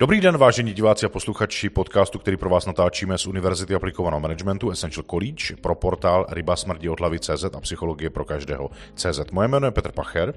Dobrý 0.00 0.20
den, 0.20 0.36
vážení 0.38 0.72
diváci 0.72 1.06
a 1.06 1.08
posluchači 1.08 1.70
podcastu, 1.70 2.18
který 2.18 2.36
pro 2.36 2.50
vás 2.50 2.66
natáčíme 2.66 3.18
z 3.18 3.26
Univerzity 3.26 3.74
aplikovaného 3.74 4.20
managementu 4.20 4.70
Essential 4.70 5.04
College 5.10 5.56
pro 5.60 5.74
portál 5.74 6.26
Ryba 6.28 6.56
smrdí 6.56 6.88
od 6.88 7.00
hlavy 7.00 7.18
CZ 7.18 7.44
a 7.44 7.60
psychologie 7.60 8.10
pro 8.10 8.24
každého 8.24 8.70
CZ. 8.94 9.30
Moje 9.32 9.48
jméno 9.48 9.66
je 9.66 9.70
Petr 9.70 9.92
Pacher 9.92 10.34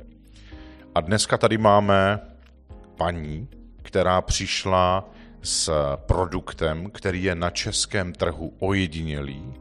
a 0.96 1.02
dneska 1.02 1.38
tady 1.38 1.58
máme 1.58 2.20
paní, 2.98 3.48
která 3.82 4.22
přišla 4.22 5.10
s 5.42 5.72
produktem, 5.96 6.92
který 6.92 7.24
je 7.24 7.36
na 7.36 7.50
českém 7.50 8.14
trhu 8.14 8.54
ojedinělý 8.60 9.54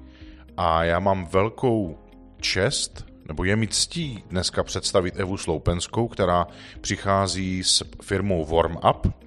a 0.56 0.84
já 0.84 0.98
mám 0.98 1.26
velkou 1.26 1.98
čest, 2.40 3.06
nebo 3.28 3.44
je 3.44 3.56
mi 3.56 3.68
ctí 3.68 4.24
dneska 4.30 4.62
představit 4.62 5.14
Evu 5.16 5.36
Sloupenskou, 5.36 6.08
která 6.08 6.46
přichází 6.80 7.64
s 7.64 7.82
firmou 8.02 8.44
Warm 8.44 8.76
Up, 8.90 9.22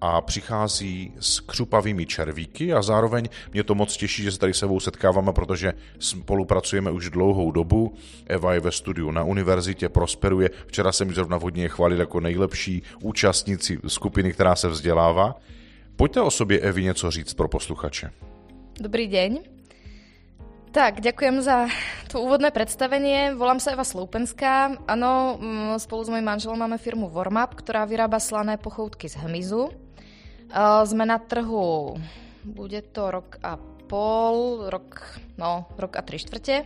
a 0.00 0.20
přichází 0.20 1.12
s 1.20 1.40
křupavými 1.40 2.06
červíky 2.06 2.72
a 2.72 2.82
zároveň 2.82 3.28
mě 3.52 3.62
to 3.64 3.74
moc 3.74 3.96
těší, 3.96 4.22
že 4.22 4.32
se 4.32 4.38
tady 4.38 4.54
s 4.54 4.62
Evou 4.62 4.80
setkáváme, 4.80 5.32
protože 5.32 5.72
spolupracujeme 5.98 6.90
už 6.90 7.10
dlouhou 7.10 7.50
dobu. 7.50 7.94
Eva 8.26 8.54
je 8.54 8.60
ve 8.60 8.72
studiu 8.72 9.10
na 9.10 9.24
univerzitě, 9.24 9.88
prosperuje. 9.88 10.50
Včera 10.66 10.92
jsem 10.92 11.08
ji 11.08 11.14
zrovna 11.14 11.36
hodně 11.36 11.68
chválil 11.68 12.00
jako 12.00 12.20
nejlepší 12.20 12.82
účastníci 13.02 13.78
skupiny, 13.86 14.32
která 14.32 14.56
se 14.56 14.68
vzdělává. 14.68 15.34
Pojďte 15.96 16.20
o 16.20 16.30
sobě, 16.30 16.60
Evi, 16.60 16.84
něco 16.84 17.10
říct 17.10 17.34
pro 17.34 17.48
posluchače. 17.48 18.10
Dobrý 18.80 19.06
deň. 19.06 19.38
Tak, 20.68 21.00
ďakujem 21.00 21.40
za 21.42 21.66
to 22.12 22.20
úvodné 22.20 22.52
predstavenie. 22.52 23.32
Volám 23.34 23.56
sa 23.56 23.72
Eva 23.72 23.88
Sloupenská. 23.88 24.76
Áno, 24.84 25.40
mm, 25.40 25.80
spolu 25.80 26.04
s 26.04 26.12
mojím 26.12 26.28
manželom 26.28 26.60
máme 26.60 26.76
firmu 26.76 27.08
Warmup, 27.08 27.56
ktorá 27.56 27.88
vyrába 27.88 28.20
slané 28.20 28.60
pochoutky 28.60 29.08
z 29.08 29.16
hmyzu. 29.16 29.87
Sme 30.84 31.04
na 31.04 31.20
trhu, 31.20 32.00
bude 32.44 32.80
to 32.88 33.12
rok 33.12 33.36
a 33.44 33.60
pol, 33.88 34.68
rok, 34.72 35.20
no, 35.36 35.68
rok 35.76 35.96
a 35.96 36.02
tri 36.04 36.16
štvrte. 36.16 36.64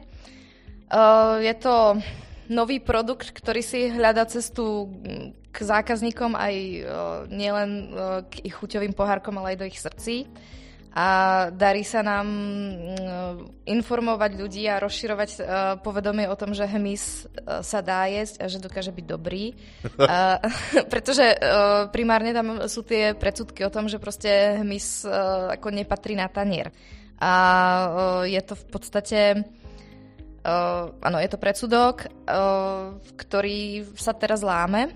Je 1.42 1.54
to 1.58 1.98
nový 2.46 2.78
produkt, 2.78 3.34
ktorý 3.34 3.62
si 3.62 3.90
hľadá 3.90 4.26
cestu 4.26 4.90
k 5.52 5.56
zákazníkom 5.56 6.38
aj 6.38 6.54
nielen 7.30 7.70
k 8.30 8.32
ich 8.46 8.54
chuťovým 8.54 8.94
pohárkom, 8.94 9.38
ale 9.38 9.54
aj 9.54 9.58
do 9.58 9.68
ich 9.68 9.78
srdcí 9.82 10.30
a 10.92 11.06
darí 11.48 11.88
sa 11.88 12.04
nám 12.04 12.28
mm, 12.28 13.64
informovať 13.64 14.30
ľudí 14.36 14.68
a 14.68 14.76
rozširovať 14.76 15.30
uh, 15.32 15.40
povedomie 15.80 16.28
o 16.28 16.36
tom, 16.36 16.52
že 16.52 16.68
hmyz 16.68 17.24
uh, 17.24 17.64
sa 17.64 17.80
dá 17.80 18.04
jesť 18.12 18.44
a 18.44 18.46
že 18.52 18.60
dokáže 18.60 18.92
byť 18.92 19.06
dobrý. 19.08 19.56
uh, 19.96 20.36
pretože 20.92 21.24
uh, 21.32 21.88
primárne 21.88 22.36
tam 22.36 22.68
sú 22.68 22.84
tie 22.84 23.16
predsudky 23.16 23.64
o 23.64 23.72
tom, 23.72 23.88
že 23.88 23.96
proste 23.96 24.60
hmyz 24.60 25.08
ako 25.56 25.72
nepatrí 25.72 26.12
na 26.12 26.28
tanier. 26.28 26.68
A 27.22 27.32
je 28.26 28.40
to 28.44 28.54
v 28.58 28.64
podstate... 28.68 29.20
Uh, 30.42 30.90
áno, 30.98 31.22
je 31.22 31.30
to 31.30 31.38
predsudok, 31.38 32.10
uh, 32.26 32.98
ktorý 33.14 33.86
sa 33.94 34.10
teraz 34.10 34.42
láme 34.42 34.90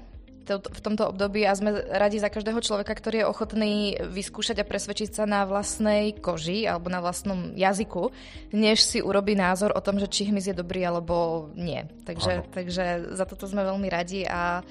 v 0.49 0.81
tomto 0.81 1.11
období 1.11 1.43
a 1.43 1.59
sme 1.59 1.75
radi 1.91 2.23
za 2.23 2.31
každého 2.31 2.63
človeka, 2.63 2.95
ktorý 2.95 3.23
je 3.23 3.31
ochotný 3.31 3.75
vyskúšať 3.99 4.63
a 4.63 4.69
presvedčiť 4.69 5.11
sa 5.11 5.25
na 5.27 5.43
vlastnej 5.45 6.15
koži 6.15 6.65
alebo 6.65 6.87
na 6.87 7.03
vlastnom 7.03 7.53
jazyku, 7.59 8.15
než 8.55 8.87
si 8.87 9.03
urobí 9.03 9.35
názor 9.35 9.75
o 9.75 9.83
tom, 9.83 9.99
že 9.99 10.07
či 10.07 10.31
hmyz 10.31 10.55
je 10.55 10.57
dobrý 10.57 10.87
alebo 10.87 11.49
nie. 11.59 11.83
Takže, 12.07 12.47
takže 12.55 13.15
za 13.19 13.25
toto 13.27 13.51
sme 13.51 13.67
veľmi 13.67 13.89
radi 13.91 14.23
a 14.23 14.63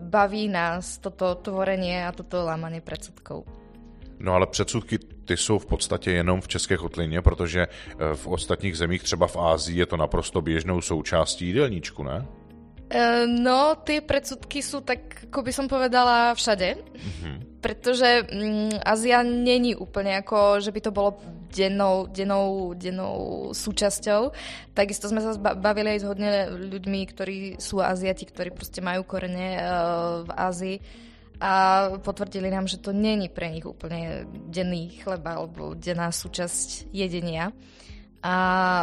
baví 0.00 0.50
nás 0.50 0.98
toto 0.98 1.38
tvorenie 1.38 2.02
a 2.02 2.10
toto 2.10 2.42
lámanie 2.42 2.82
predsudkov. 2.82 3.46
No 4.22 4.34
ale 4.34 4.46
předsudky 4.46 4.98
ty 4.98 5.36
jsou 5.36 5.58
v 5.58 5.66
podstatě 5.66 6.10
jenom 6.12 6.40
v 6.40 6.48
České 6.48 6.76
kotlině, 6.76 7.22
protože 7.22 7.66
eh, 7.66 8.14
v 8.14 8.26
ostatních 8.26 8.76
zemích, 8.76 9.02
třeba 9.02 9.26
v 9.26 9.36
Ázii, 9.36 9.78
je 9.78 9.86
to 9.86 9.96
naprosto 9.96 10.42
běžnou 10.42 10.80
součástí 10.80 11.46
jídelníčku, 11.46 12.02
ne? 12.02 12.26
E, 12.92 13.24
no, 13.24 13.80
tie 13.80 14.04
predsudky 14.04 14.60
sú 14.60 14.84
tak, 14.84 15.32
ako 15.32 15.40
by 15.40 15.52
som 15.52 15.64
povedala, 15.64 16.36
všade. 16.36 16.76
Mm-hmm. 16.76 17.36
Pretože 17.64 18.28
mm, 18.28 18.84
Azia 18.84 19.24
není 19.24 19.72
úplne 19.72 20.20
ako, 20.20 20.60
že 20.60 20.74
by 20.74 20.80
to 20.84 20.92
bolo 20.92 21.16
dennou, 21.48 22.04
dennou, 22.04 22.76
dennou 22.76 23.48
súčasťou. 23.56 24.32
Takisto 24.76 25.08
sme 25.08 25.24
sa 25.24 25.32
bavili 25.36 25.96
aj 25.96 26.00
s 26.00 26.08
hodne 26.08 26.30
ľuďmi, 26.52 27.00
ktorí 27.08 27.36
sú 27.56 27.80
Aziati, 27.80 28.28
ktorí 28.28 28.52
proste 28.52 28.84
majú 28.84 29.04
korene 29.08 29.60
uh, 29.60 30.24
v 30.26 30.30
Ázii 30.32 30.76
a 31.42 31.52
potvrdili 31.98 32.54
nám, 32.54 32.70
že 32.70 32.78
to 32.78 32.94
není 32.94 33.26
pre 33.26 33.50
nich 33.50 33.66
úplne 33.66 34.30
denný 34.46 35.02
chleba 35.02 35.42
alebo 35.42 35.74
denná 35.74 36.14
súčasť 36.14 36.94
jedenia. 36.94 37.50
A 38.22 38.36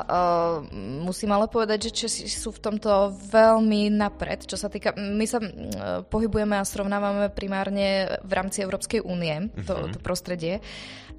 uh, 0.04 0.68
musím 1.00 1.32
ale 1.32 1.48
povedať, 1.48 1.88
že 1.88 1.96
Česi 1.96 2.28
sú 2.28 2.52
v 2.52 2.60
tomto 2.60 3.16
veľmi 3.32 3.88
napred, 3.88 4.44
čo 4.44 4.60
sa 4.60 4.68
týka... 4.68 4.92
My 5.00 5.24
sa 5.24 5.40
uh, 5.40 6.04
pohybujeme 6.04 6.60
a 6.60 6.68
srovnávame 6.68 7.32
primárne 7.32 8.20
v 8.20 8.32
rámci 8.36 8.60
Európskej 8.68 9.00
únie, 9.00 9.48
uh-huh. 9.48 9.64
to, 9.64 9.76
mhm. 9.80 9.92
to 9.96 10.00
prostredie. 10.04 10.60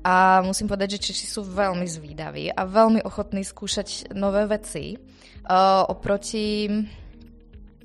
A 0.05 0.45
musím 0.45 0.69
povedať, 0.69 1.01
že 1.01 1.13
Češi 1.13 1.27
sú 1.33 1.49
veľmi 1.49 1.89
zvídaví 1.89 2.53
a 2.53 2.69
veľmi 2.69 3.01
ochotní 3.09 3.41
skúšať 3.41 4.13
nové 4.13 4.45
veci. 4.45 5.01
Uh, 5.49 5.89
oproti... 5.89 6.69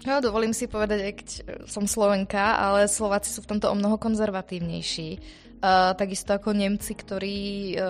No, 0.03 0.19
dovolím 0.19 0.51
si 0.51 0.67
povedať, 0.67 0.99
keď 1.15 1.29
som 1.65 1.87
Slovenka, 1.87 2.59
ale 2.59 2.91
Slováci 2.91 3.31
sú 3.31 3.39
v 3.41 3.55
tomto 3.55 3.71
o 3.71 3.75
mnoho 3.79 3.95
konzervatívnejší 3.97 5.17
Uh, 5.55 5.95
takisto 5.97 6.35
ako 6.35 6.51
Nemci, 6.51 6.93
ktorí 6.93 7.73
uh, 7.79 7.83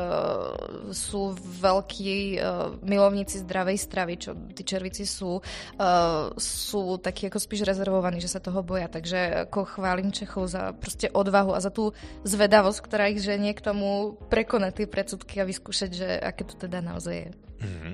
sú 0.93 1.33
veľkí 1.35 2.37
uh, 2.37 2.77
milovníci 2.85 3.41
zdravej 3.41 3.77
stravy, 3.81 4.13
čo 4.21 4.31
tí 4.53 4.63
červici 4.63 5.03
sú, 5.03 5.41
uh, 5.41 6.29
sú 6.37 7.01
takí 7.01 7.27
ako 7.27 7.41
spíš 7.41 7.65
rezervovaní, 7.67 8.21
že 8.21 8.31
sa 8.31 8.39
toho 8.39 8.61
boja. 8.63 8.87
Takže 8.87 9.49
ako 9.49 9.65
chválim 9.65 10.13
Čechov 10.13 10.47
za 10.47 10.71
proste 10.77 11.09
odvahu 11.11 11.51
a 11.51 11.59
za 11.59 11.73
tú 11.73 11.91
zvedavosť, 12.23 12.79
ktorá 12.85 13.11
ich 13.11 13.19
ženie 13.25 13.51
k 13.51 13.65
tomu 13.65 14.15
prekonať 14.29 14.71
tie 14.79 14.87
predsudky 14.87 15.33
a 15.41 15.49
vyskúšať, 15.49 15.89
že 15.91 16.07
aké 16.21 16.45
to 16.47 16.55
teda 16.55 16.79
naozaj 16.79 17.27
je. 17.27 17.29
Mm-hmm. 17.59 17.93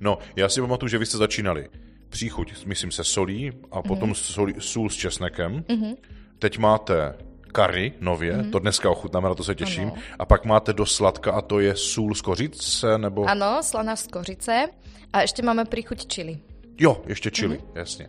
No, 0.00 0.18
já 0.36 0.48
si 0.48 0.60
pamatuju, 0.60 0.88
že 0.88 0.98
vy 0.98 1.06
jste 1.06 1.18
začínali 1.18 1.68
příchuť, 2.08 2.66
myslím 2.66 2.90
se 2.92 3.04
solí 3.04 3.52
a 3.70 3.82
potom 3.82 4.10
mm-hmm. 4.10 4.32
solí, 4.32 4.54
sůl 4.58 4.90
s 4.90 4.96
česnekem. 4.96 5.64
Mm-hmm. 5.68 5.96
Teď 6.38 6.58
máte 6.58 7.14
curry 7.58 7.92
nově, 8.00 8.32
mm-hmm. 8.32 8.50
to 8.50 8.58
dneska 8.58 8.90
ochutnáme, 8.90 9.28
na 9.28 9.34
to 9.34 9.44
se 9.44 9.54
těším. 9.54 9.88
Ano. 9.88 10.02
A 10.18 10.24
pak 10.26 10.44
máte 10.44 10.72
do 10.72 10.86
sladka 10.86 11.32
a 11.32 11.40
to 11.40 11.60
je 11.60 11.76
sůl 11.76 12.14
z 12.14 12.20
kořice, 12.20 12.98
nebo? 12.98 13.24
Ano, 13.24 13.58
slaná 13.62 13.96
z 13.96 14.06
kořice. 14.06 14.68
A 15.12 15.20
ještě 15.20 15.42
máme 15.42 15.64
príchuť 15.64 16.06
čili. 16.06 16.38
Jo, 16.78 17.02
ještě 17.06 17.30
čili, 17.30 17.56
mm-hmm. 17.56 17.78
jasně. 17.78 18.08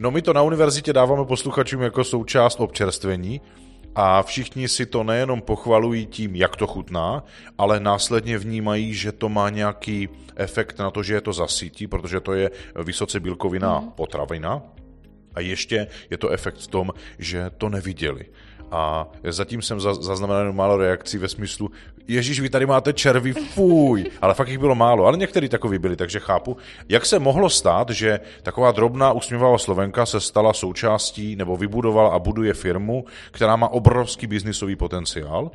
No 0.00 0.10
my 0.10 0.22
to 0.22 0.32
na 0.32 0.42
univerzitě 0.42 0.92
dáváme 0.92 1.24
posluchačům 1.24 1.82
jako 1.82 2.04
součást 2.04 2.60
občerstvení 2.60 3.40
a 3.94 4.22
všichni 4.22 4.68
si 4.68 4.86
to 4.86 5.04
nejenom 5.04 5.40
pochvalují 5.40 6.06
tím, 6.06 6.36
jak 6.36 6.56
to 6.56 6.66
chutná, 6.66 7.24
ale 7.58 7.80
následně 7.80 8.38
vnímají, 8.38 8.94
že 8.94 9.12
to 9.12 9.28
má 9.28 9.50
nějaký 9.50 10.08
efekt 10.36 10.78
na 10.78 10.90
to, 10.90 11.02
že 11.02 11.14
je 11.14 11.20
to 11.20 11.32
zasítí, 11.32 11.86
protože 11.86 12.20
to 12.20 12.32
je 12.32 12.50
vysoce 12.84 13.20
bílkoviná 13.20 13.80
mm. 13.80 13.90
potravina. 13.90 14.62
A 15.34 15.40
ještě 15.40 15.86
je 16.10 16.18
to 16.18 16.28
efekt 16.28 16.56
v 16.56 16.66
tom, 16.66 16.90
že 17.18 17.50
to 17.58 17.68
neviděli 17.68 18.24
a 18.72 19.08
zatím 19.28 19.62
jsem 19.62 19.80
zaznamenal 19.80 20.52
málo 20.52 20.76
reakcí 20.76 21.18
ve 21.18 21.28
smyslu, 21.28 21.70
Ježíš, 22.08 22.40
vy 22.40 22.50
tady 22.50 22.66
máte 22.66 22.92
červy, 22.92 23.32
fuj, 23.32 24.04
ale 24.20 24.34
fakt 24.34 24.48
jich 24.48 24.58
bylo 24.58 24.74
málo, 24.74 25.06
ale 25.06 25.18
některý 25.18 25.48
takový 25.48 25.78
byli, 25.78 25.96
takže 25.96 26.20
chápu. 26.20 26.56
Jak 26.88 27.06
se 27.06 27.18
mohlo 27.18 27.50
stát, 27.50 27.90
že 27.90 28.20
taková 28.42 28.72
drobná 28.72 29.12
usměvavá 29.12 29.58
Slovenka 29.58 30.06
se 30.06 30.20
stala 30.20 30.52
součástí 30.52 31.36
nebo 31.36 31.56
vybudovala 31.56 32.10
a 32.10 32.18
buduje 32.18 32.54
firmu, 32.54 33.04
která 33.30 33.56
má 33.56 33.68
obrovský 33.68 34.26
biznisový 34.26 34.76
potenciál, 34.76 35.50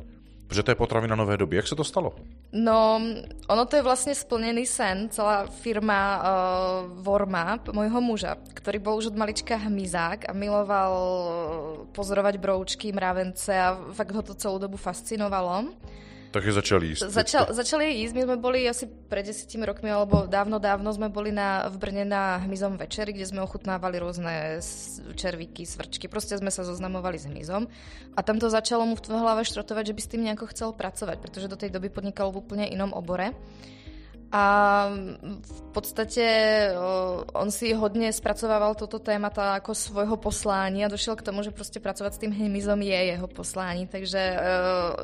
Protože 0.48 0.62
to 0.62 0.70
je 0.70 0.74
potravina 0.74 1.16
nové 1.16 1.36
doby. 1.36 1.56
Jak 1.56 1.68
se 1.68 1.76
to 1.76 1.84
stalo? 1.84 2.16
No, 2.52 3.00
ono 3.48 3.64
to 3.68 3.76
je 3.76 3.84
vlastne 3.84 4.16
splnený 4.16 4.64
sen. 4.64 5.12
Celá 5.12 5.44
firma 5.44 6.00
uh, 6.16 6.24
Vorma, 7.04 7.60
môjho 7.68 8.00
muža, 8.00 8.40
ktorý 8.56 8.80
bol 8.80 8.96
už 8.96 9.12
od 9.12 9.20
malička 9.20 9.60
hmyzák 9.60 10.24
a 10.24 10.32
miloval 10.32 10.92
pozorovať 11.92 12.40
broučky, 12.40 12.88
mravence 12.96 13.52
a 13.52 13.76
fakt 13.92 14.16
ho 14.16 14.24
to 14.24 14.32
celú 14.32 14.56
dobu 14.56 14.80
fascinovalo. 14.80 15.68
Takže 16.28 16.60
začal 16.60 16.84
jísť. 16.84 17.08
Začal, 17.08 17.44
začali 17.56 18.04
jísť, 18.04 18.12
my 18.12 18.22
sme 18.28 18.36
boli 18.36 18.60
asi 18.68 18.84
pred 18.84 19.24
desetimi 19.24 19.64
rokmi, 19.64 19.88
alebo 19.88 20.28
dávno, 20.28 20.60
dávno 20.60 20.92
sme 20.92 21.08
boli 21.08 21.32
na, 21.32 21.64
v 21.72 21.80
Brne 21.80 22.04
na 22.04 22.44
hmyzom 22.44 22.76
večeri, 22.76 23.16
kde 23.16 23.24
sme 23.24 23.40
ochutnávali 23.40 23.96
rôzne 23.96 24.60
červíky, 25.16 25.64
svrčky, 25.64 26.04
proste 26.04 26.36
sme 26.36 26.52
sa 26.52 26.68
zoznamovali 26.68 27.16
s 27.16 27.24
hmyzom. 27.32 27.64
A 28.12 28.20
tam 28.20 28.36
to 28.36 28.52
začalo 28.52 28.84
mu 28.84 28.92
v 28.92 29.08
hlave 29.08 29.48
štrotovať, 29.48 29.88
že 29.88 29.96
by 29.96 30.00
s 30.04 30.10
tým 30.12 30.22
nejako 30.28 30.52
chcel 30.52 30.76
pracovať, 30.76 31.16
pretože 31.16 31.48
do 31.48 31.56
tej 31.56 31.72
doby 31.72 31.88
podnikal 31.88 32.28
v 32.28 32.44
úplne 32.44 32.68
inom 32.68 32.92
obore. 32.92 33.32
A 34.28 34.44
v 35.40 35.62
podstate 35.72 36.24
on 37.32 37.48
si 37.48 37.72
hodne 37.72 38.12
spracovával 38.12 38.76
toto 38.76 39.00
témata 39.00 39.56
ako 39.56 39.72
svojho 39.72 40.16
poslání 40.20 40.84
a 40.84 40.92
došiel 40.92 41.16
k 41.16 41.22
tomu, 41.22 41.42
že 41.42 41.50
prostě 41.50 41.80
pracovat 41.80 42.14
s 42.14 42.18
tým 42.18 42.32
hmyzom 42.32 42.82
je 42.82 42.98
jeho 43.04 43.28
poslání, 43.28 43.86
takže 43.86 44.36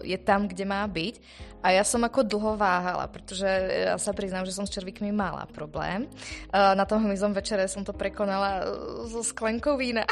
je 0.02 0.18
tam, 0.18 0.48
kde 0.48 0.64
má 0.64 0.84
byť. 0.86 1.20
A 1.64 1.72
ja 1.72 1.80
som 1.80 2.04
ako 2.04 2.28
dlho 2.28 2.60
váhala, 2.60 3.08
pretože 3.08 3.48
ja 3.88 3.96
sa 3.96 4.12
priznám, 4.12 4.44
že 4.44 4.52
som 4.52 4.68
s 4.68 4.74
červíkmi 4.76 5.08
mala 5.16 5.48
problém. 5.48 6.04
Na 6.52 6.84
tom 6.84 7.00
hmyzom 7.00 7.32
večere 7.32 7.64
som 7.72 7.80
to 7.80 7.96
prekonala 7.96 8.68
so 9.08 9.24
sklenkou 9.24 9.80
vína. 9.80 10.04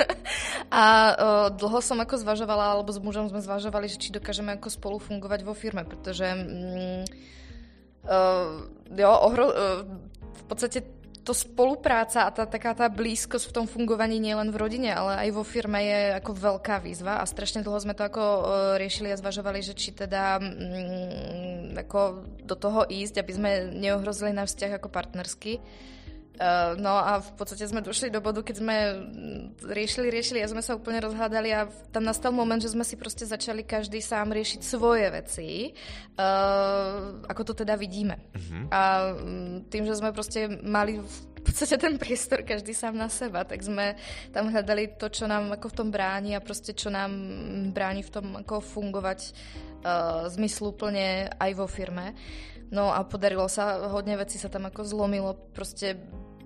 a 0.72 1.12
dlho 1.52 1.84
som 1.84 2.00
ako 2.00 2.24
zvažovala, 2.24 2.72
alebo 2.72 2.88
s 2.88 2.96
mužom 2.96 3.28
sme 3.28 3.44
zvažovali, 3.44 3.92
že 3.92 4.00
či 4.00 4.08
dokážeme 4.08 4.56
ako 4.56 4.72
spolu 4.72 4.96
fungovať 4.96 5.44
vo 5.44 5.52
firme, 5.52 5.84
pretože 5.84 6.24
mm, 6.24 7.04
Uh, 8.00 8.64
jo, 8.96 9.10
ohro, 9.12 9.44
uh, 9.48 9.84
v 10.32 10.42
podstate 10.48 10.80
to 11.20 11.36
spolupráca 11.36 12.24
a 12.24 12.32
tá 12.32 12.48
taká 12.48 12.72
tá 12.72 12.88
blízkosť 12.88 13.52
v 13.52 13.54
tom 13.54 13.66
fungovaní 13.68 14.16
nielen 14.16 14.48
v 14.48 14.56
rodine, 14.56 14.90
ale 14.90 15.28
aj 15.28 15.36
vo 15.36 15.44
firme 15.44 15.78
je 15.84 16.00
ako 16.16 16.32
veľká 16.32 16.80
výzva 16.80 17.20
a 17.20 17.28
strašne 17.28 17.60
dlho 17.60 17.76
sme 17.76 17.92
to 17.92 18.02
ako 18.02 18.24
uh, 18.24 18.42
riešili 18.80 19.12
a 19.12 19.20
zvažovali, 19.20 19.60
že 19.60 19.76
či 19.76 19.92
teda 19.92 20.40
um, 20.40 21.76
ako 21.76 22.24
do 22.40 22.56
toho 22.56 22.88
ísť, 22.88 23.20
aby 23.20 23.32
sme 23.36 23.50
neohrozili 23.76 24.32
náš 24.32 24.56
vzťah 24.56 24.80
ako 24.80 24.88
partnersky. 24.88 25.60
Uh, 26.40 26.72
no 26.80 26.96
a 26.96 27.20
v 27.20 27.36
podstate 27.36 27.68
sme 27.68 27.84
došli 27.84 28.08
do 28.08 28.16
bodu, 28.24 28.40
keď 28.40 28.64
sme 28.64 28.76
riešili, 29.60 30.08
riešili 30.08 30.40
a 30.40 30.48
sme 30.48 30.64
sa 30.64 30.72
úplne 30.72 30.96
rozhádali 31.04 31.52
a 31.52 31.68
tam 31.92 32.00
nastal 32.00 32.32
moment, 32.32 32.56
že 32.56 32.72
sme 32.72 32.80
si 32.80 32.96
proste 32.96 33.28
začali 33.28 33.60
každý 33.60 34.00
sám 34.00 34.32
riešiť 34.32 34.60
svoje 34.64 35.04
veci, 35.12 35.76
uh, 36.16 37.20
ako 37.28 37.52
to 37.52 37.60
teda 37.60 37.76
vidíme. 37.76 38.16
Uh-huh. 38.32 38.72
A 38.72 39.12
mm, 39.12 39.68
tým, 39.68 39.84
že 39.84 40.00
sme 40.00 40.16
proste 40.16 40.48
mali 40.64 41.04
v 41.04 41.42
podstate 41.44 41.76
ten 41.76 42.00
priestor 42.00 42.40
každý 42.40 42.72
sám 42.72 42.96
na 42.96 43.12
seba, 43.12 43.44
tak 43.44 43.60
sme 43.60 44.00
tam 44.32 44.48
hľadali 44.48 44.96
to, 44.96 45.12
čo 45.12 45.28
nám 45.28 45.52
ako 45.60 45.72
v 45.72 45.76
tom 45.76 45.88
bráni 45.92 46.32
a 46.36 46.40
proste 46.40 46.72
čo 46.72 46.88
nám 46.88 47.12
bráni 47.76 48.00
v 48.00 48.12
tom 48.16 48.26
ako 48.40 48.64
fungovať 48.64 49.20
uh, 49.84 50.24
zmysluplne 50.32 51.36
aj 51.36 51.50
vo 51.52 51.68
firme. 51.68 52.16
No 52.70 52.94
a 52.94 53.02
podarilo 53.02 53.50
sa, 53.50 53.90
hodne 53.90 54.14
veci 54.14 54.38
sa 54.38 54.46
tam 54.46 54.70
ako 54.70 54.86
zlomilo, 54.86 55.34
proste 55.50 55.98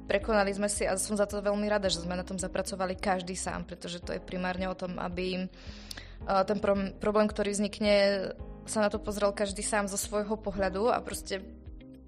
prekonali 0.05 0.53
sme 0.53 0.69
si 0.69 0.85
a 0.85 0.97
som 1.01 1.17
za 1.17 1.25
to 1.25 1.41
veľmi 1.41 1.67
rada, 1.69 1.89
že 1.89 2.05
sme 2.05 2.17
na 2.17 2.27
tom 2.27 2.37
zapracovali 2.37 2.97
každý 2.97 3.35
sám, 3.35 3.65
pretože 3.65 4.01
to 4.01 4.13
je 4.13 4.21
primárne 4.21 4.69
o 4.69 4.77
tom, 4.77 4.97
aby 5.01 5.49
ten 6.25 6.59
problém, 7.01 7.29
ktorý 7.29 7.53
vznikne, 7.53 7.95
sa 8.65 8.81
na 8.81 8.89
to 8.89 8.97
pozrel 8.97 9.33
každý 9.33 9.61
sám 9.61 9.93
zo 9.93 10.01
svojho 10.01 10.41
pohľadu 10.41 10.89
a 10.89 11.01
proste 11.05 11.45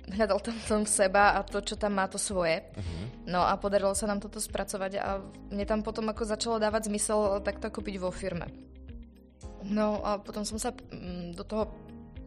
hľadal 0.08 0.38
tam, 0.40 0.56
tam 0.64 0.82
seba 0.86 1.36
a 1.36 1.42
to, 1.42 1.60
čo 1.60 1.76
tam 1.76 1.98
má, 1.98 2.06
to 2.08 2.16
svoje. 2.16 2.62
Uh-huh. 2.62 3.06
No 3.26 3.42
a 3.42 3.58
podarilo 3.58 3.92
sa 3.92 4.06
nám 4.06 4.22
toto 4.22 4.38
spracovať 4.38 4.92
a 5.02 5.20
mne 5.50 5.66
tam 5.66 5.80
potom 5.82 6.06
ako 6.08 6.22
začalo 6.24 6.56
dávať 6.62 6.88
zmysel 6.88 7.42
takto 7.42 7.68
byť 7.68 7.96
vo 7.98 8.14
firme. 8.14 8.48
No 9.66 9.98
a 10.06 10.22
potom 10.22 10.46
som 10.46 10.62
sa 10.62 10.70
mm, 10.70 11.34
do 11.34 11.42
toho 11.42 11.66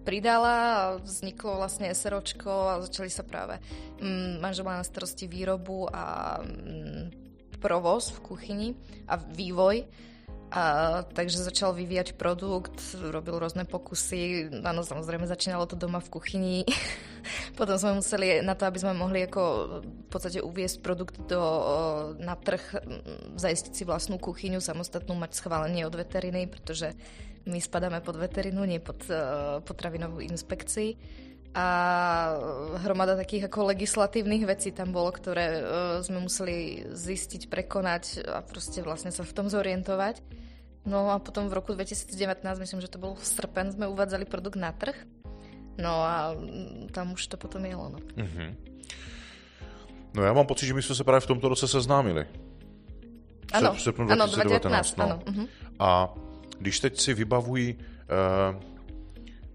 pridala 0.09 0.57
a 0.57 0.81
vzniklo 0.97 1.61
vlastne 1.61 1.93
SROčko 1.93 2.49
a 2.49 2.81
začali 2.81 3.13
sa 3.13 3.21
práve 3.21 3.61
mm, 4.01 4.41
manžel 4.41 4.65
na 4.65 4.81
starosti 4.81 5.29
výrobu 5.29 5.85
a 5.85 6.41
mm, 6.41 7.13
provoz 7.61 8.09
v 8.17 8.19
kuchyni 8.25 8.69
a 9.05 9.21
vývoj. 9.21 9.85
A, 10.49 11.05
takže 11.05 11.45
začal 11.45 11.77
vyvíjať 11.77 12.17
produkt, 12.17 12.73
robil 12.97 13.37
rôzne 13.37 13.69
pokusy, 13.69 14.49
áno, 14.65 14.81
samozrejme 14.81 15.29
začínalo 15.29 15.69
to 15.69 15.77
doma 15.77 16.01
v 16.01 16.09
kuchyni. 16.09 16.57
Potom 17.59 17.77
sme 17.77 18.01
museli 18.01 18.41
na 18.41 18.57
to, 18.57 18.65
aby 18.65 18.81
sme 18.81 18.97
mohli 18.97 19.29
ako 19.29 19.41
v 19.85 20.09
podstate 20.09 20.41
uviesť 20.41 20.81
produkt 20.81 21.21
do, 21.29 21.37
na 22.17 22.33
trh, 22.33 22.81
zajistiť 23.37 23.73
si 23.77 23.83
vlastnú 23.85 24.17
kuchyňu, 24.17 24.57
samostatnú, 24.57 25.13
mať 25.13 25.37
schválenie 25.37 25.85
od 25.85 25.93
veteriny, 25.93 26.49
pretože 26.49 26.97
my 27.45 27.59
spadáme 27.61 28.01
pod 28.01 28.19
veterinu, 28.19 28.65
nie 28.65 28.79
pod 28.79 29.03
uh, 29.07 29.59
potravinovú 29.63 30.19
inspekcii. 30.19 30.97
A 31.49 31.65
hromada 32.85 33.17
takých 33.17 33.49
ako 33.49 33.73
legislatívnych 33.73 34.45
vecí 34.45 34.69
tam 34.69 34.93
bolo, 34.93 35.09
ktoré 35.09 35.45
uh, 35.59 35.63
sme 36.05 36.21
museli 36.21 36.85
zistiť, 36.93 37.49
prekonať 37.49 38.03
a 38.27 38.45
proste 38.45 38.85
vlastne 38.85 39.09
sa 39.09 39.25
v 39.25 39.33
tom 39.33 39.49
zorientovať. 39.49 40.21
No 40.85 41.09
a 41.09 41.17
potom 41.19 41.49
v 41.49 41.57
roku 41.57 41.73
2019, 41.73 42.15
myslím, 42.61 42.79
že 42.81 42.89
to 42.89 43.01
bol 43.01 43.17
srpen, 43.17 43.73
sme 43.73 43.89
uvádzali 43.89 44.29
produkt 44.29 44.57
na 44.57 44.71
trh. 44.71 44.95
No 45.79 46.03
a 46.03 46.35
mm, 46.35 46.91
tam 46.91 47.15
už 47.15 47.27
to 47.27 47.37
potom 47.37 47.65
jelo. 47.65 47.89
No. 47.89 47.99
Mm-hmm. 47.99 48.69
No 50.13 50.23
já 50.23 50.33
mám 50.33 50.45
pocit, 50.45 50.65
že 50.65 50.73
my 50.73 50.81
jsme 50.81 50.95
se 50.95 51.03
právě 51.03 51.21
v 51.21 51.25
tomto 51.27 51.49
roce 51.49 51.67
seznámili. 51.67 52.25
Ano, 53.53 53.73
v 53.73 53.81
srpnu 53.81 54.05
2019. 54.05 54.17
Ano, 54.21 54.33
2019 54.33 54.97
no. 54.97 55.03
ano. 55.05 55.19
Uh-huh. 55.25 55.47
A 55.79 56.13
když 56.59 56.79
teď 56.79 56.99
si 56.99 57.13
vybavují, 57.13 57.75
uh, 57.75 58.63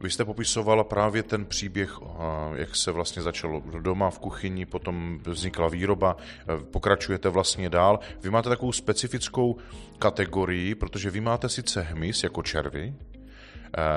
vy 0.00 0.10
jste 0.10 0.24
popisovala 0.24 0.84
právě 0.84 1.22
ten 1.22 1.44
příběh, 1.44 2.02
uh, 2.02 2.08
jak 2.54 2.76
se 2.76 2.90
vlastně 2.90 3.22
začalo 3.22 3.62
doma 3.80 4.10
v 4.10 4.18
kuchyni, 4.18 4.66
potom 4.66 5.20
vznikla 5.26 5.68
výroba, 5.68 6.16
uh, 6.16 6.64
pokračujete 6.64 7.28
vlastně 7.28 7.70
dál. 7.70 8.00
Vy 8.22 8.30
máte 8.30 8.48
takovou 8.48 8.72
specifickou 8.72 9.56
kategorii, 9.98 10.74
protože 10.74 11.10
vy 11.10 11.20
máte 11.20 11.48
sice 11.48 11.82
hmyz 11.82 12.22
jako 12.22 12.42
červy, 12.42 12.94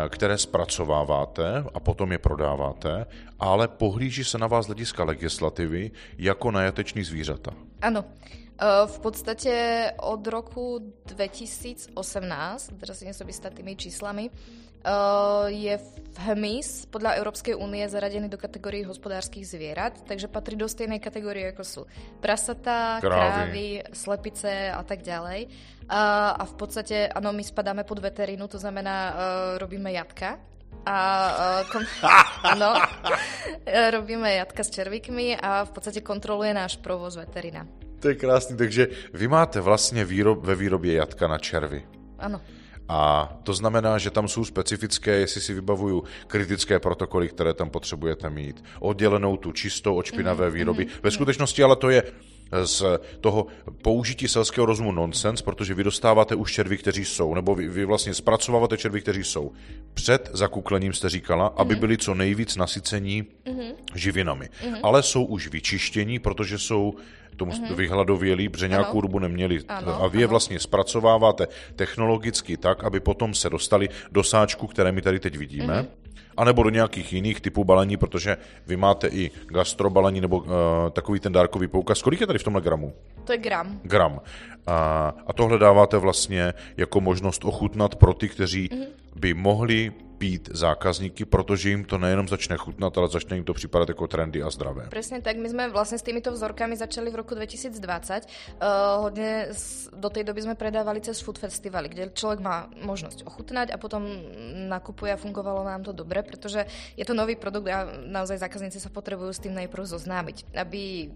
které 0.09 0.37
zpracováváte 0.37 1.63
a 1.73 1.79
potom 1.79 2.11
je 2.11 2.17
prodáváte, 2.17 3.05
ale 3.39 3.67
pohlíží 3.67 4.23
se 4.23 4.37
na 4.37 4.47
vás 4.47 4.65
hlediska 4.65 5.03
legislativy 5.03 5.91
jako 6.17 6.51
na 6.51 6.61
jateční 6.61 7.03
zvířata. 7.03 7.51
Ano. 7.81 8.05
V 8.65 8.97
podstate 9.05 9.53
od 10.01 10.25
roku 10.25 10.81
2018, 11.05 11.93
teraz 12.81 12.97
nie 13.05 13.13
som 13.13 13.29
istá 13.29 13.53
tými 13.53 13.77
číslami, 13.77 14.33
je 15.51 15.75
hmyz 16.17 16.89
podľa 16.89 17.21
Európskej 17.21 17.53
únie 17.53 17.85
zaradený 17.85 18.31
do 18.31 18.39
kategórie 18.39 18.87
hospodárskych 18.87 19.45
zvierat, 19.45 20.01
takže 20.07 20.31
patrí 20.31 20.57
do 20.57 20.65
stejnej 20.65 20.97
kategórie 20.97 21.53
ako 21.53 21.63
sú 21.65 21.81
prasatá, 22.23 22.97
krávy, 22.97 23.11
krávy 23.13 23.65
slepice 23.93 24.73
a 24.73 24.81
tak 24.81 25.05
ďalej. 25.05 25.53
A 25.91 26.41
v 26.41 26.53
podstate, 26.57 27.13
áno, 27.13 27.29
my 27.35 27.43
spadáme 27.45 27.83
pod 27.85 28.01
veterínu, 28.01 28.49
to 28.49 28.57
znamená, 28.57 29.13
robíme 29.61 29.91
jatka, 29.93 30.41
a 30.87 30.97
kon- 31.67 31.89
ano, 32.53 32.79
robíme 33.67 34.39
jatka 34.39 34.63
s 34.63 34.71
červíkmi 34.71 35.35
a 35.35 35.67
v 35.67 35.71
podstate 35.71 35.99
kontroluje 35.99 36.55
náš 36.55 36.79
provoz 36.79 37.19
veterina. 37.19 37.86
To 37.99 38.09
je 38.09 38.15
krásný, 38.15 38.57
takže 38.57 38.87
vy 39.13 39.27
máte 39.27 39.61
vlastně 39.61 40.05
výrob, 40.05 40.45
ve 40.45 40.55
výrobě 40.55 40.93
jatka 40.93 41.27
na 41.27 41.37
červy. 41.37 41.83
Ano. 42.19 42.41
A 42.89 43.33
to 43.43 43.53
znamená, 43.53 43.97
že 43.97 44.09
tam 44.09 44.27
jsou 44.27 44.45
specifické, 44.45 45.11
jestli 45.11 45.41
si 45.41 45.53
vybavuju, 45.53 46.03
kritické 46.27 46.79
protokoly, 46.79 47.29
které 47.29 47.53
tam 47.53 47.69
potřebujete 47.69 48.29
mít. 48.29 48.63
Oddělenou 48.79 49.37
tu 49.37 49.51
čistou 49.51 49.95
od 49.95 50.05
špinavé 50.05 50.47
mm-hmm, 50.47 50.53
výroby. 50.53 50.85
Mm-hmm. 50.85 50.99
Ve 51.03 51.11
skutečnosti 51.11 51.63
ale 51.63 51.75
to 51.75 51.89
je 51.89 52.03
z 52.63 52.83
toho 53.21 53.47
použití 53.81 54.27
selského 54.27 54.65
rozumu 54.65 54.91
nonsens, 54.91 55.41
protože 55.41 55.73
vy 55.73 55.83
dostáváte 55.83 56.35
už 56.35 56.53
červy, 56.53 56.77
kteří 56.77 57.05
jsou, 57.05 57.33
nebo 57.33 57.55
vy, 57.55 57.67
vy 57.67 57.85
vlastně 57.85 58.13
zpracováváte 58.13 58.77
červy, 58.77 59.01
kteří 59.01 59.23
jsou. 59.23 59.51
Před 59.93 60.29
zakuklením 60.33 60.93
jste 60.93 61.09
říkala, 61.09 61.49
mm-hmm. 61.49 61.61
aby 61.61 61.73
mhm. 61.73 61.79
byli 61.79 61.97
co 61.97 62.13
nejvíc 62.13 62.55
nasycení 62.55 63.23
mm-hmm. 63.23 63.73
živinami. 63.95 64.45
Mm-hmm. 64.45 64.79
Ale 64.83 65.03
jsou 65.03 65.25
už 65.25 65.47
vyčištění, 65.47 66.19
protože 66.19 66.57
jsou 66.57 66.95
tomu 67.37 67.51
mm-hmm. 67.51 67.75
vyhladovělí, 67.75 68.49
protože 68.49 68.67
nějakou 68.67 68.91
ano. 68.91 69.01
dobu 69.01 69.19
neměli. 69.19 69.59
Ano, 69.67 70.03
a 70.03 70.07
vy 70.07 70.21
je 70.21 70.27
vlastně 70.27 70.59
zpracováváte 70.59 71.47
technologicky 71.75 72.57
tak, 72.57 72.83
aby 72.83 72.99
potom 72.99 73.33
se 73.33 73.49
dostali 73.49 73.89
do 74.11 74.23
sáčku, 74.23 74.67
které 74.67 74.91
my 74.91 75.01
tady 75.01 75.19
teď 75.19 75.37
vidíme. 75.37 75.81
Mm-hmm 75.81 76.07
anebo 76.37 76.63
do 76.63 76.69
nějakých 76.69 77.13
jiných 77.13 77.41
typů 77.41 77.63
balení, 77.63 77.97
protože 77.97 78.37
vy 78.67 78.77
máte 78.77 79.07
i 79.07 79.31
gastrobalení 79.45 80.21
nebo 80.21 80.37
uh, 80.37 80.45
takový 80.91 81.19
ten 81.19 81.33
dárkový 81.33 81.67
poukaz. 81.67 82.01
Kolik 82.01 82.21
je 82.21 82.27
tady 82.27 82.39
v 82.39 82.43
tomhle 82.43 82.61
gramu? 82.61 82.93
To 83.23 83.31
je 83.31 83.37
gram. 83.37 83.79
Gram. 83.83 84.21
A, 84.67 85.13
a 85.27 85.33
tohle 85.33 85.57
dáváte 85.57 85.97
vlastně 85.97 86.53
jako 86.77 87.01
možnost 87.01 87.45
ochutnat 87.45 87.95
pro 87.95 88.13
ty, 88.13 88.29
kteří 88.29 88.69
mm-hmm. 88.69 88.85
by 89.15 89.33
mohli 89.33 89.91
pít 90.17 90.49
zákazníky, 90.53 91.25
protože 91.25 91.69
jim 91.69 91.85
to 91.85 91.97
nejenom 91.97 92.27
začne 92.27 92.57
chutnat, 92.57 92.97
ale 92.97 93.07
začne 93.07 93.37
jim 93.37 93.45
to 93.45 93.53
připadat 93.53 93.89
jako 93.89 94.07
trendy 94.07 94.43
a 94.43 94.49
zdravé. 94.49 94.89
Presne 94.89 95.21
tak, 95.21 95.37
my 95.37 95.49
sme 95.49 95.63
vlastne 95.69 95.97
s 95.97 96.03
týmito 96.03 96.33
vzorkami 96.33 96.73
začali 96.73 97.13
v 97.13 97.21
roku 97.21 97.37
2020. 97.37 97.77
Uh, 97.77 99.05
hodne 99.05 99.53
do 99.93 100.09
tej 100.09 100.23
doby 100.25 100.41
sme 100.41 100.55
predávali 100.57 101.01
cez 101.05 101.21
food 101.21 101.37
festivaly, 101.37 101.89
kde 101.89 102.09
človek 102.13 102.41
má 102.41 102.65
možnosť 102.81 103.29
ochutnať 103.29 103.71
a 103.71 103.77
potom 103.77 104.03
nakupuje 104.67 105.13
a 105.13 105.21
fungovalo 105.21 105.61
nám 105.63 105.85
to 105.85 105.93
dobre, 105.93 106.25
pretože 106.25 106.65
je 106.97 107.05
to 107.05 107.13
nový 107.13 107.37
produkt 107.37 107.69
a 107.69 107.85
naozaj 108.09 108.41
zákazníci 108.41 108.81
sa 108.81 108.89
potrebujú 108.89 109.29
s 109.29 109.43
tým 109.43 109.53
najprv 109.53 109.83
zoznámiť, 109.85 110.57
aby 110.57 111.13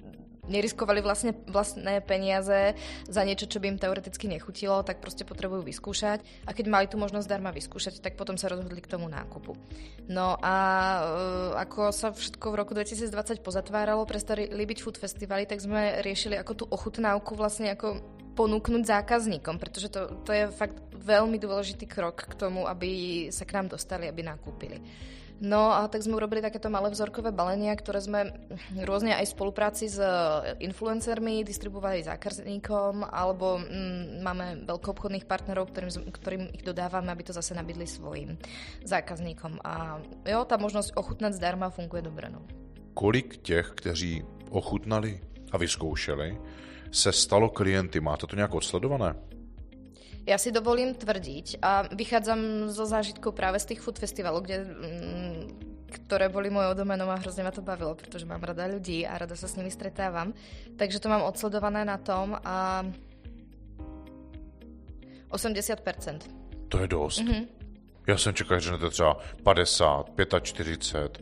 neriskovali 0.49 1.05
vlastne 1.05 1.37
vlastné 1.45 2.01
peniaze 2.01 2.73
za 3.05 3.21
niečo, 3.21 3.45
čo 3.45 3.61
by 3.61 3.75
im 3.75 3.81
teoreticky 3.81 4.25
nechutilo, 4.25 4.81
tak 4.81 5.03
proste 5.03 5.27
potrebujú 5.27 5.61
vyskúšať. 5.61 6.25
A 6.49 6.55
keď 6.55 6.65
mali 6.69 6.85
tu 6.89 6.97
možnosť 6.97 7.29
darma 7.29 7.53
vyskúšať, 7.53 8.01
tak 8.01 8.17
potom 8.17 8.39
sa 8.39 8.49
rozhodli 8.49 8.81
k 8.81 8.89
tomu 8.89 9.05
nákupu. 9.05 9.53
No 10.09 10.37
a 10.41 10.55
uh, 10.57 11.61
ako 11.61 11.93
sa 11.93 12.09
všetko 12.09 12.45
v 12.49 12.59
roku 12.59 12.71
2020 12.73 13.45
pozatváralo, 13.45 14.07
prestali 14.09 14.49
byť 14.49 14.79
food 14.81 14.97
festivaly, 14.97 15.45
tak 15.45 15.61
sme 15.61 16.01
riešili 16.01 16.35
ako 16.41 16.51
tú 16.57 16.63
ochutnávku 16.69 17.37
vlastne 17.37 17.73
ako 17.77 18.01
ponúknuť 18.33 18.87
zákazníkom, 18.87 19.59
pretože 19.59 19.91
to, 19.91 20.23
to 20.23 20.31
je 20.31 20.47
fakt 20.55 20.79
veľmi 20.95 21.35
dôležitý 21.41 21.85
krok 21.89 22.31
k 22.31 22.33
tomu, 22.37 22.63
aby 22.65 23.27
sa 23.33 23.43
k 23.43 23.59
nám 23.59 23.75
dostali, 23.75 24.07
aby 24.07 24.23
nakúpili. 24.23 24.79
No 25.41 25.73
a 25.73 25.89
tak 25.89 26.05
sme 26.05 26.21
urobili 26.21 26.37
takéto 26.37 26.69
malé 26.69 26.93
vzorkové 26.93 27.33
balenia, 27.33 27.73
ktoré 27.73 27.97
sme 27.97 28.29
rôzne 28.85 29.17
aj 29.17 29.25
v 29.25 29.33
spolupráci 29.33 29.89
s 29.89 29.97
influencermi 30.61 31.41
distribuovali 31.41 32.05
zákazníkom, 32.05 33.09
alebo 33.09 33.57
mm, 33.57 34.21
máme 34.21 34.69
veľkoobchodných 34.69 35.25
partnerov, 35.25 35.73
ktorým, 35.73 36.13
ktorým 36.13 36.43
ich 36.53 36.61
dodávame, 36.61 37.09
aby 37.09 37.25
to 37.25 37.33
zase 37.33 37.57
nabídli 37.57 37.89
svojim 37.89 38.37
zákazníkom. 38.85 39.65
A 39.65 39.97
jo, 40.29 40.45
tá 40.45 40.61
možnosť 40.61 40.93
ochutnať 40.93 41.41
zdarma 41.41 41.73
funguje 41.73 42.05
dobre. 42.05 42.29
No. 42.29 42.45
Kolik 42.93 43.41
těch, 43.41 43.73
kteří 43.73 44.21
ochutnali 44.53 45.21
a 45.51 45.57
vyzkoušeli, 45.57 46.37
se 46.91 47.11
stalo 47.11 47.49
klienty? 47.49 47.99
Máte 47.99 48.27
to 48.27 48.35
nějak 48.35 48.53
odsledované? 48.53 49.30
Ja 50.21 50.37
si 50.37 50.53
dovolím 50.53 50.93
tvrdiť 50.93 51.57
a 51.65 51.89
vychádzam 51.89 52.69
zo 52.69 52.85
zážitkov 52.85 53.33
práve 53.33 53.57
z 53.57 53.73
tých 53.73 53.81
food 53.81 53.97
festivalov, 53.97 54.45
kde, 54.45 54.57
mm, 54.69 55.41
ktoré 55.91 56.29
boli 56.29 56.53
mojou 56.53 56.77
domenou 56.77 57.09
a 57.09 57.17
hrozne 57.17 57.41
ma 57.41 57.49
to 57.49 57.65
bavilo, 57.65 57.97
pretože 57.97 58.29
mám 58.29 58.45
rada 58.45 58.69
ľudí 58.69 59.01
a 59.01 59.17
rada 59.17 59.33
sa 59.33 59.49
s 59.49 59.57
nimi 59.57 59.73
stretávam. 59.73 60.37
Takže 60.77 61.01
to 61.01 61.09
mám 61.09 61.25
odsledované 61.25 61.81
na 61.81 61.97
tom 61.97 62.37
a 62.37 62.85
80%. 65.33 66.69
To 66.69 66.77
je 66.77 66.87
dost. 66.87 67.19
Mm-hmm. 67.19 67.61
Já 68.07 68.17
jsem 68.17 68.33
čekal, 68.33 68.59
že 68.59 68.77
to 68.77 68.89
třeba 68.89 69.17
50, 69.43 70.05
45, 70.41 71.19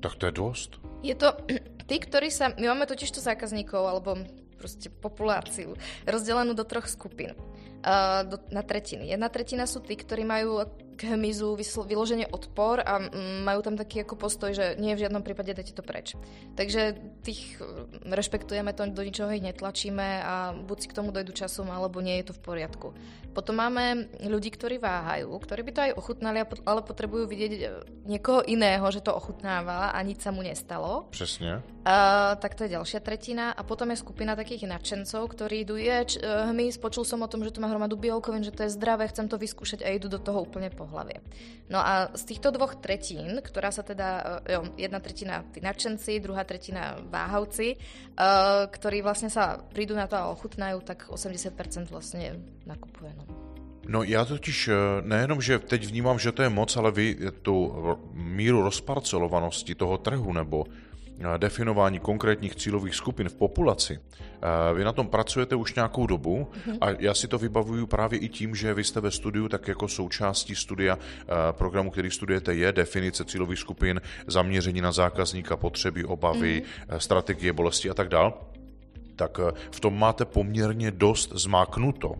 tak 0.00 0.14
to 0.14 0.26
je 0.26 0.32
dost. 0.32 0.80
Je 1.02 1.14
to, 1.14 1.32
tí, 1.88 1.96
ktorí 1.98 2.30
sa, 2.30 2.52
my 2.58 2.66
máme 2.66 2.86
totiž 2.86 3.10
to 3.10 3.20
zákazníkov, 3.20 3.82
alebo 3.86 4.16
proste 4.60 4.92
populáciu, 4.92 5.72
rozdelenú 6.04 6.52
do 6.52 6.64
troch 6.68 6.84
skupín. 6.88 7.32
Do, 7.80 8.36
na 8.52 8.60
tretiny. 8.60 9.08
Jedna 9.08 9.32
tretina 9.32 9.64
sú 9.64 9.80
tí, 9.80 9.96
ktorí 9.96 10.28
majú 10.28 10.60
k 11.00 11.16
hmyzu 11.16 11.56
vyloženie 11.88 12.28
odpor 12.28 12.84
a 12.84 13.00
majú 13.40 13.64
tam 13.64 13.80
taký 13.80 14.04
ako 14.04 14.20
postoj, 14.20 14.52
že 14.52 14.76
nie 14.76 14.92
v 14.92 15.08
žiadnom 15.08 15.24
prípade 15.24 15.56
dajte 15.56 15.72
to 15.72 15.80
preč. 15.80 16.12
Takže 16.60 16.92
tých 17.24 17.56
rešpektujeme 18.04 18.76
to, 18.76 18.84
do 18.92 19.00
ničoho 19.00 19.32
ich 19.32 19.40
netlačíme 19.40 20.20
a 20.20 20.52
buď 20.52 20.76
si 20.76 20.86
k 20.92 20.96
tomu 21.00 21.08
dojdu 21.08 21.32
časom, 21.32 21.72
alebo 21.72 22.04
nie 22.04 22.20
je 22.20 22.28
to 22.28 22.36
v 22.36 22.44
poriadku. 22.44 22.92
Potom 23.30 23.62
máme 23.62 24.10
ľudí, 24.26 24.50
ktorí 24.50 24.82
váhajú, 24.82 25.30
ktorí 25.30 25.62
by 25.62 25.72
to 25.72 25.80
aj 25.86 25.92
ochutnali, 25.94 26.42
ale 26.66 26.80
potrebujú 26.82 27.30
vidieť 27.30 27.52
e, 27.54 27.62
niekoho 28.10 28.42
iného, 28.42 28.82
že 28.90 28.98
to 28.98 29.14
ochutnáva 29.14 29.94
a 29.94 29.98
nič 30.02 30.26
sa 30.26 30.34
mu 30.34 30.42
nestalo. 30.42 31.06
Přesne. 31.14 31.62
Uh, 31.80 32.36
tak 32.36 32.58
to 32.58 32.66
je 32.66 32.74
ďalšia 32.76 33.00
tretina. 33.00 33.54
A 33.54 33.62
potom 33.62 33.88
je 33.94 34.02
skupina 34.02 34.34
takých 34.34 34.66
nadšencov, 34.66 35.30
ktorí 35.30 35.62
idú, 35.62 35.78
je, 35.78 36.20
uh, 36.20 36.50
hmyz, 36.50 36.82
počul 36.82 37.06
som 37.06 37.22
o 37.22 37.30
tom, 37.30 37.46
že 37.46 37.54
to 37.54 37.62
má 37.62 37.70
hromadu 37.70 37.94
bielkovín, 37.94 38.42
že 38.42 38.52
to 38.52 38.66
je 38.66 38.74
zdravé, 38.74 39.06
chcem 39.08 39.30
to 39.30 39.38
vyskúšať 39.38 39.86
a 39.86 39.94
idú 39.94 40.10
do 40.10 40.18
toho 40.18 40.42
úplne 40.42 40.68
po 40.74 40.89
hlavie. 40.90 41.22
No 41.70 41.78
a 41.78 42.10
z 42.18 42.34
týchto 42.34 42.50
dvoch 42.50 42.82
tretín, 42.82 43.38
ktorá 43.38 43.70
sa 43.70 43.86
teda, 43.86 44.42
e, 44.42 44.58
jo, 44.58 44.60
jedna 44.74 44.98
tretina 44.98 45.46
tí 45.54 45.62
nadšenci, 45.62 46.18
druhá 46.18 46.42
tretina 46.42 46.98
váhavci, 47.06 47.78
uh, 47.78 48.66
ktorí 48.66 49.06
vlastne 49.06 49.30
sa 49.30 49.62
prídu 49.70 49.94
na 49.94 50.10
to 50.10 50.18
a 50.18 50.34
ochutnajú, 50.34 50.82
tak 50.82 51.06
80% 51.06 51.86
vlastne 51.94 52.42
nakupuje. 52.66 53.14
No. 53.14 53.24
No 53.90 54.02
já 54.02 54.24
totiž 54.24 54.70
nejenom, 55.02 55.42
že 55.42 55.58
teď 55.58 55.86
vnímám, 55.86 56.18
že 56.18 56.32
to 56.32 56.42
je 56.42 56.48
moc, 56.48 56.76
ale 56.76 56.92
vy 56.92 57.16
tu 57.42 57.74
míru 58.12 58.62
rozparcelovanosti 58.62 59.74
toho 59.74 59.98
trhu 59.98 60.32
nebo 60.32 60.64
definování 61.36 61.98
konkrétních 61.98 62.56
cílových 62.56 62.94
skupin 62.94 63.28
v 63.28 63.34
populaci. 63.34 63.98
Vy 64.74 64.84
na 64.84 64.92
tom 64.92 65.08
pracujete 65.08 65.54
už 65.54 65.74
nějakou 65.74 66.06
dobu 66.06 66.48
a 66.80 66.90
já 66.98 67.14
si 67.14 67.28
to 67.28 67.38
vybavuju 67.38 67.86
právě 67.86 68.18
i 68.18 68.28
tím, 68.28 68.54
že 68.54 68.74
vy 68.74 68.84
jste 68.84 69.00
ve 69.00 69.10
studiu, 69.10 69.48
tak 69.48 69.68
jako 69.68 69.88
součástí 69.88 70.54
studia 70.54 70.98
programu, 71.52 71.90
který 71.90 72.10
studujete, 72.10 72.54
je 72.54 72.72
definice 72.72 73.24
cílových 73.24 73.58
skupin, 73.58 74.00
zaměření 74.26 74.80
na 74.80 74.92
zákazníka, 74.92 75.56
potřeby, 75.56 76.04
obavy, 76.04 76.62
mm. 76.62 77.00
strategie, 77.00 77.52
bolesti 77.52 77.90
a 77.90 77.94
tak 77.94 78.08
dál. 78.08 78.40
Tak 79.16 79.38
v 79.70 79.80
tom 79.80 79.98
máte 79.98 80.24
poměrně 80.24 80.90
dost 80.90 81.32
zmáknuto 81.34 82.14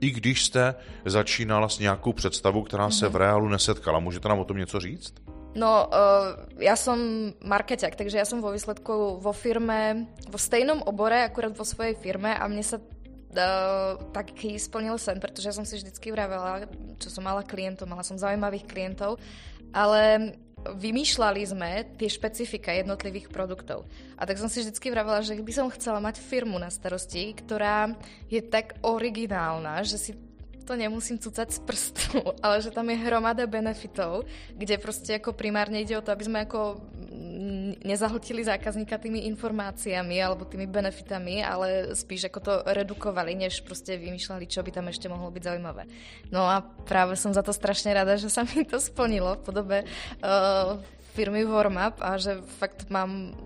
i 0.00 0.10
když 0.10 0.44
jste 0.44 0.74
začínala 1.04 1.68
s 1.68 1.78
nějakou 1.78 2.12
představou, 2.12 2.62
která 2.62 2.90
se 2.90 3.08
v 3.08 3.16
reálu 3.16 3.48
nesetkala. 3.48 3.98
Můžete 3.98 4.28
nám 4.28 4.38
o 4.38 4.44
tom 4.44 4.56
něco 4.56 4.80
říct? 4.80 5.14
No, 5.52 5.84
uh, 5.84 6.32
ja 6.56 6.72
som 6.80 6.96
markeťák, 7.44 7.92
takže 7.92 8.16
ja 8.16 8.24
som 8.24 8.40
vo 8.40 8.56
výsledku 8.56 9.20
vo 9.20 9.32
firme, 9.36 10.08
vo 10.32 10.40
stejnom 10.40 10.80
obore, 10.88 11.20
akurát 11.20 11.52
vo 11.52 11.68
svojej 11.68 11.92
firme 11.92 12.32
a 12.32 12.48
mne 12.48 12.64
sa 12.64 12.80
uh, 12.80 14.00
taký 14.16 14.56
splnil 14.56 14.96
sen, 14.96 15.20
pretože 15.20 15.52
ja 15.52 15.56
som 15.56 15.68
si 15.68 15.76
vždycky 15.76 16.08
vravela, 16.08 16.64
čo 16.96 17.12
som 17.12 17.28
mala 17.28 17.44
klientov, 17.44 17.84
mala 17.84 18.00
som 18.00 18.16
zaujímavých 18.16 18.64
klientov, 18.64 19.20
ale 19.76 20.32
vymýšľali 20.62 21.42
sme 21.42 21.70
tie 21.98 22.08
špecifika 22.08 22.72
jednotlivých 22.72 23.28
produktov. 23.28 23.84
A 24.16 24.24
tak 24.24 24.38
som 24.38 24.46
si 24.46 24.62
vždycky 24.62 24.88
vravela, 24.94 25.20
že 25.20 25.34
by 25.34 25.52
som 25.52 25.74
chcela 25.74 25.98
mať 25.98 26.22
firmu 26.22 26.56
na 26.56 26.70
starosti, 26.70 27.34
ktorá 27.34 27.92
je 28.30 28.40
tak 28.40 28.78
originálna, 28.80 29.82
že 29.82 29.98
si 29.98 30.10
to 30.62 30.78
nemusím 30.78 31.18
cucať 31.18 31.48
z 31.50 31.58
prstu, 31.62 32.22
ale 32.44 32.62
že 32.62 32.70
tam 32.70 32.88
je 32.88 33.02
hromada 33.02 33.44
benefitov, 33.46 34.24
kde 34.54 34.78
proste 34.78 35.18
ako 35.18 35.34
primárne 35.34 35.82
ide 35.82 35.98
o 35.98 36.04
to, 36.04 36.14
aby 36.14 36.24
sme 36.24 36.38
ako 36.46 36.78
mm, 36.78 37.82
nezahltili 37.82 38.46
zákazníka 38.46 38.98
tými 38.98 39.26
informáciami 39.34 40.16
alebo 40.22 40.46
tými 40.46 40.70
benefitami, 40.70 41.42
ale 41.42 41.92
spíš 41.98 42.30
ako 42.30 42.38
to 42.40 42.54
redukovali, 42.70 43.34
než 43.34 43.66
proste 43.66 43.98
vymýšľali, 43.98 44.44
čo 44.46 44.62
by 44.62 44.70
tam 44.70 44.86
ešte 44.88 45.10
mohlo 45.10 45.28
byť 45.34 45.42
zaujímavé. 45.42 45.84
No 46.30 46.46
a 46.46 46.62
práve 46.62 47.18
som 47.18 47.34
za 47.34 47.42
to 47.42 47.50
strašne 47.50 47.92
rada, 47.92 48.14
že 48.14 48.30
sa 48.30 48.46
mi 48.46 48.62
to 48.62 48.78
splnilo 48.78 49.38
v 49.38 49.44
podobe 49.44 49.78
uh, 49.82 50.78
firmy 51.12 51.44
Warmup 51.44 52.00
a 52.00 52.16
že 52.16 52.40
fakt 52.58 52.88
mám 52.88 53.36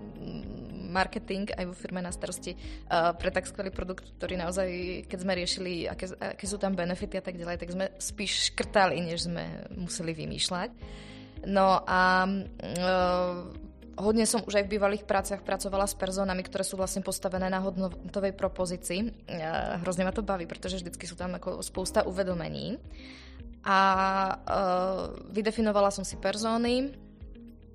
marketing 0.87 1.51
aj 1.51 1.67
vo 1.67 1.75
firme 1.75 1.99
na 1.99 2.09
starosti 2.09 2.55
uh, 2.55 3.11
pre 3.13 3.29
tak 3.29 3.45
skvelý 3.45 3.69
produkt, 3.69 4.07
ktorý 4.17 4.39
naozaj, 4.39 4.67
keď 5.05 5.19
sme 5.19 5.33
riešili, 5.37 5.71
aké, 5.85 6.09
aké 6.15 6.45
sú 6.47 6.55
tam 6.55 6.73
benefity 6.73 7.19
a 7.19 7.23
tak 7.23 7.35
ďalej, 7.35 7.59
tak 7.59 7.69
sme 7.75 7.85
spíš 7.99 8.55
škrtali, 8.55 9.03
než 9.03 9.27
sme 9.27 9.67
museli 9.75 10.15
vymýšľať. 10.15 10.69
No 11.45 11.83
a 11.85 12.25
uh, 12.25 13.35
hodne 13.99 14.25
som 14.25 14.41
už 14.41 14.63
aj 14.63 14.65
v 14.65 14.73
bývalých 14.79 15.03
práciach 15.05 15.45
pracovala 15.45 15.85
s 15.85 15.93
personami, 15.93 16.41
ktoré 16.41 16.65
sú 16.65 16.79
vlastne 16.79 17.05
postavené 17.05 17.51
na 17.51 17.61
hodnotovej 17.61 18.33
propozícii. 18.33 19.27
Uh, 19.27 19.77
hrozne 19.85 20.07
ma 20.07 20.15
to 20.15 20.25
baví, 20.25 20.47
pretože 20.49 20.81
vždycky 20.81 21.05
sú 21.05 21.13
tam 21.13 21.37
ako 21.37 21.61
spousta 21.61 22.07
uvedomení. 22.07 22.79
A 23.67 23.79
vydefinovala 25.27 25.91
som 25.91 26.07
si 26.07 26.15
persóny, 26.15 26.87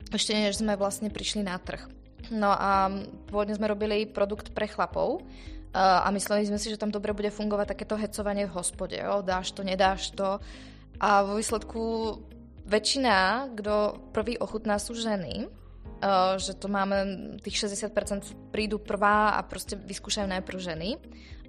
ešte 0.08 0.32
než 0.32 0.56
sme 0.56 0.72
vlastne 0.72 1.12
prišli 1.12 1.44
na 1.44 1.60
trh. 1.60 1.84
No 2.30 2.54
a 2.54 2.92
pôvodne 3.26 3.56
sme 3.58 3.66
robili 3.66 4.06
produkt 4.06 4.54
pre 4.54 4.70
chlapov 4.70 5.24
a 5.72 6.04
mysleli 6.12 6.44
sme 6.44 6.60
si, 6.60 6.68
že 6.68 6.76
tam 6.76 6.92
dobre 6.92 7.16
bude 7.16 7.32
fungovať 7.32 7.72
takéto 7.72 7.96
hecovanie 7.96 8.44
v 8.44 8.54
hospode. 8.54 8.94
Jo? 8.94 9.24
Dáš 9.24 9.56
to, 9.56 9.64
nedáš 9.64 10.12
to. 10.12 10.36
A 11.00 11.24
vo 11.24 11.40
výsledku 11.40 11.82
väčšina, 12.68 13.48
kto 13.56 13.98
prvý 14.12 14.36
ochutná, 14.36 14.76
sú 14.76 14.92
ženy. 14.94 15.48
že 16.36 16.52
to 16.60 16.68
máme, 16.68 16.96
tých 17.40 17.66
60% 17.66 18.52
prídu 18.52 18.78
prvá 18.78 19.34
a 19.34 19.40
proste 19.42 19.74
vyskúšajú 19.80 20.28
najprv 20.28 20.58
ženy 20.60 21.00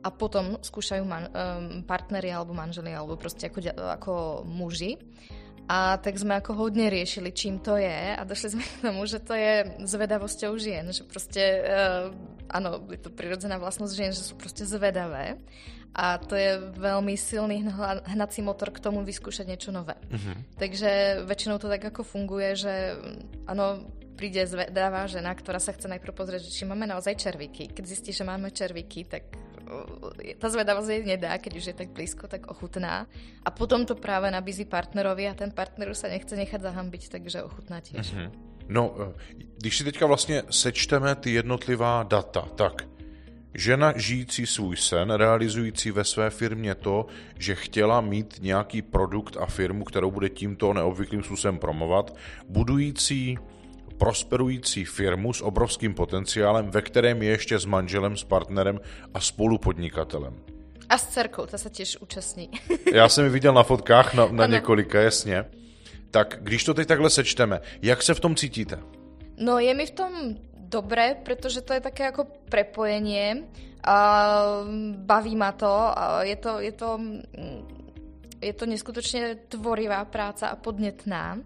a 0.03 0.11
potom 0.11 0.59
skúšajú 0.59 1.03
man, 1.07 1.31
um, 1.31 1.81
partnery 1.87 2.29
alebo 2.29 2.51
manželi 2.51 2.91
alebo 2.91 3.15
proste 3.15 3.47
ako, 3.47 3.59
ako 3.71 4.13
muži. 4.43 4.99
A 5.63 5.95
tak 5.95 6.19
sme 6.19 6.35
ako 6.35 6.67
hodne 6.67 6.91
riešili, 6.91 7.31
čím 7.31 7.63
to 7.63 7.79
je 7.79 8.19
a 8.19 8.21
došli 8.27 8.47
sme 8.51 8.63
k 8.67 8.81
tomu, 8.83 9.07
že 9.07 9.23
to 9.23 9.31
je 9.31 9.79
zvedavosťou 9.87 10.51
žien, 10.59 10.83
že 10.91 11.07
proste, 11.07 11.43
uh, 11.63 12.11
áno, 12.51 12.83
je 12.91 12.99
to 12.99 13.07
prirodzená 13.07 13.55
vlastnosť 13.55 13.93
žien, 13.95 14.11
že 14.11 14.27
sú 14.27 14.35
proste 14.35 14.67
zvedavé 14.67 15.39
a 15.93 16.17
to 16.17 16.33
je 16.33 16.57
veľmi 16.73 17.13
silný 17.13 17.63
hnací 18.09 18.41
motor 18.41 18.73
k 18.73 18.81
tomu 18.81 19.05
vyskúšať 19.05 19.45
niečo 19.45 19.69
nové. 19.69 19.93
Uh-huh. 20.09 20.35
Takže 20.57 21.21
väčšinou 21.29 21.61
to 21.61 21.69
tak 21.69 21.85
ako 21.85 22.01
funguje, 22.01 22.57
že 22.57 22.73
áno, 23.45 23.85
príde 24.17 24.41
zvedavá 24.49 25.05
žena, 25.05 25.37
ktorá 25.37 25.61
sa 25.61 25.69
chce 25.69 25.85
najprv 25.85 26.13
pozrieť, 26.17 26.49
či 26.49 26.65
máme 26.65 26.89
naozaj 26.89 27.21
červíky. 27.21 27.69
Keď 27.69 27.83
zistí, 27.85 28.09
že 28.09 28.25
máme 28.25 28.49
červíky, 28.49 29.05
tak 29.05 29.29
tá 30.39 30.47
zvedavosť 30.49 30.89
jej 30.89 31.03
nedá, 31.03 31.37
keď 31.37 31.53
už 31.57 31.65
je 31.71 31.75
tak 31.75 31.89
blízko, 31.95 32.27
tak 32.27 32.47
ochutná. 32.51 33.07
A 33.45 33.49
potom 33.51 33.85
to 33.85 33.95
práve 33.95 34.31
nabízí 34.31 34.65
partnerovi 34.65 35.27
a 35.27 35.33
ten 35.33 35.51
partner 35.51 35.91
už 35.91 35.97
sa 35.97 36.11
nechce 36.11 36.35
nechať 36.35 36.61
zahambiť, 36.61 37.09
takže 37.09 37.43
ochutná 37.43 37.79
tiež. 37.79 38.13
Mm-hmm. 38.13 38.29
No, 38.69 38.95
eh, 38.95 39.43
když 39.57 39.77
si 39.77 39.83
teďka 39.83 40.05
vlastně 40.05 40.43
sečteme 40.49 41.15
ty 41.15 41.33
jednotlivá 41.33 42.03
data, 42.03 42.47
tak 42.55 42.87
žena 43.53 43.93
žijící 43.95 44.45
svůj 44.45 44.77
sen, 44.77 45.11
realizující 45.11 45.91
ve 45.91 46.03
své 46.03 46.29
firmě 46.29 46.75
to, 46.75 47.05
že 47.39 47.55
chtěla 47.55 48.01
mít 48.01 48.37
nějaký 48.41 48.81
produkt 48.81 49.37
a 49.37 49.45
firmu, 49.45 49.83
kterou 49.83 50.11
bude 50.11 50.29
tímto 50.29 50.73
neobvyklým 50.73 51.23
způsobem 51.23 51.59
promovat, 51.59 52.15
budující 52.49 53.37
prosperující 54.03 54.85
firmu 54.85 55.33
s 55.33 55.41
obrovským 55.41 55.93
potenciálem, 55.93 56.69
ve 56.69 56.81
kterém 56.81 57.21
je 57.21 57.29
ještě 57.29 57.59
s 57.59 57.65
manželem, 57.65 58.17
s 58.17 58.23
partnerem 58.23 58.79
a 59.13 59.19
spolupodnikatelem. 59.19 60.35
A 60.89 60.97
s 60.97 61.07
dcerkou, 61.07 61.45
ta 61.45 61.57
se 61.57 61.69
těž 61.69 61.97
účastní. 61.97 62.49
Já 62.93 63.09
jsem 63.09 63.23
ji 63.23 63.29
viděl 63.29 63.53
na 63.53 63.63
fotkách 63.63 64.13
na, 64.13 64.27
na 64.27 64.45
několika, 64.45 65.01
jasně. 65.01 65.45
Tak 66.11 66.37
když 66.41 66.63
to 66.63 66.73
teď 66.73 66.87
takhle 66.87 67.09
sečteme, 67.09 67.59
jak 67.81 68.03
se 68.03 68.13
v 68.13 68.19
tom 68.19 68.35
cítíte? 68.35 68.79
No 69.37 69.59
je 69.59 69.73
mi 69.73 69.85
v 69.85 69.91
tom 69.91 70.13
dobré, 70.57 71.15
protože 71.23 71.61
to 71.61 71.73
je 71.73 71.79
také 71.79 72.03
jako 72.03 72.27
prepojenie. 72.49 73.37
A 73.83 74.27
baví 74.97 75.35
ma 75.35 75.51
to. 75.51 75.99
A 75.99 76.23
je 76.23 76.35
to, 76.35 76.59
je 76.59 76.71
to, 76.71 76.99
je 78.43 78.53
to 78.53 78.67
neskutočne 78.67 79.47
tvorivá 79.47 80.03
práca 80.05 80.51
a 80.51 80.59
podnetná. 80.59 81.39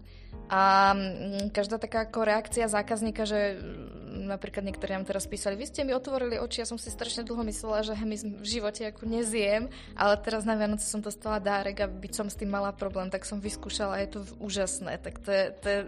A 0.48 0.92
mm, 0.96 1.52
každá 1.52 1.76
taká 1.76 2.08
ako 2.08 2.24
reakcia 2.24 2.72
zákazníka, 2.72 3.28
že 3.28 3.60
mm, 3.60 4.32
napríklad 4.32 4.64
niektorí 4.64 4.96
nám 4.96 5.04
teraz 5.04 5.28
písali, 5.28 5.60
vy 5.60 5.68
ste 5.68 5.84
mi 5.84 5.92
otvorili 5.92 6.40
oči, 6.40 6.64
ja 6.64 6.68
som 6.68 6.80
si 6.80 6.88
strašne 6.88 7.24
dlho 7.24 7.44
myslela, 7.44 7.84
že 7.84 7.96
hemiz 7.96 8.24
v 8.24 8.44
živote 8.44 8.88
ako 8.88 9.04
nezjem, 9.08 9.68
ale 9.92 10.14
teraz 10.24 10.48
na 10.48 10.56
Vianoce 10.56 10.88
som 10.88 11.04
dostala 11.04 11.40
dárek 11.40 11.84
a 11.84 11.86
byť 11.88 12.12
som 12.16 12.26
s 12.32 12.36
tým 12.36 12.48
mala 12.48 12.72
problém, 12.72 13.12
tak 13.12 13.28
som 13.28 13.44
vyskúšala 13.44 14.00
a 14.00 14.02
je 14.04 14.10
to 14.16 14.20
úžasné. 14.40 15.00
Tak 15.04 15.20
to 15.20 15.30
je, 15.32 15.44
to 15.60 15.66
je 15.68 15.80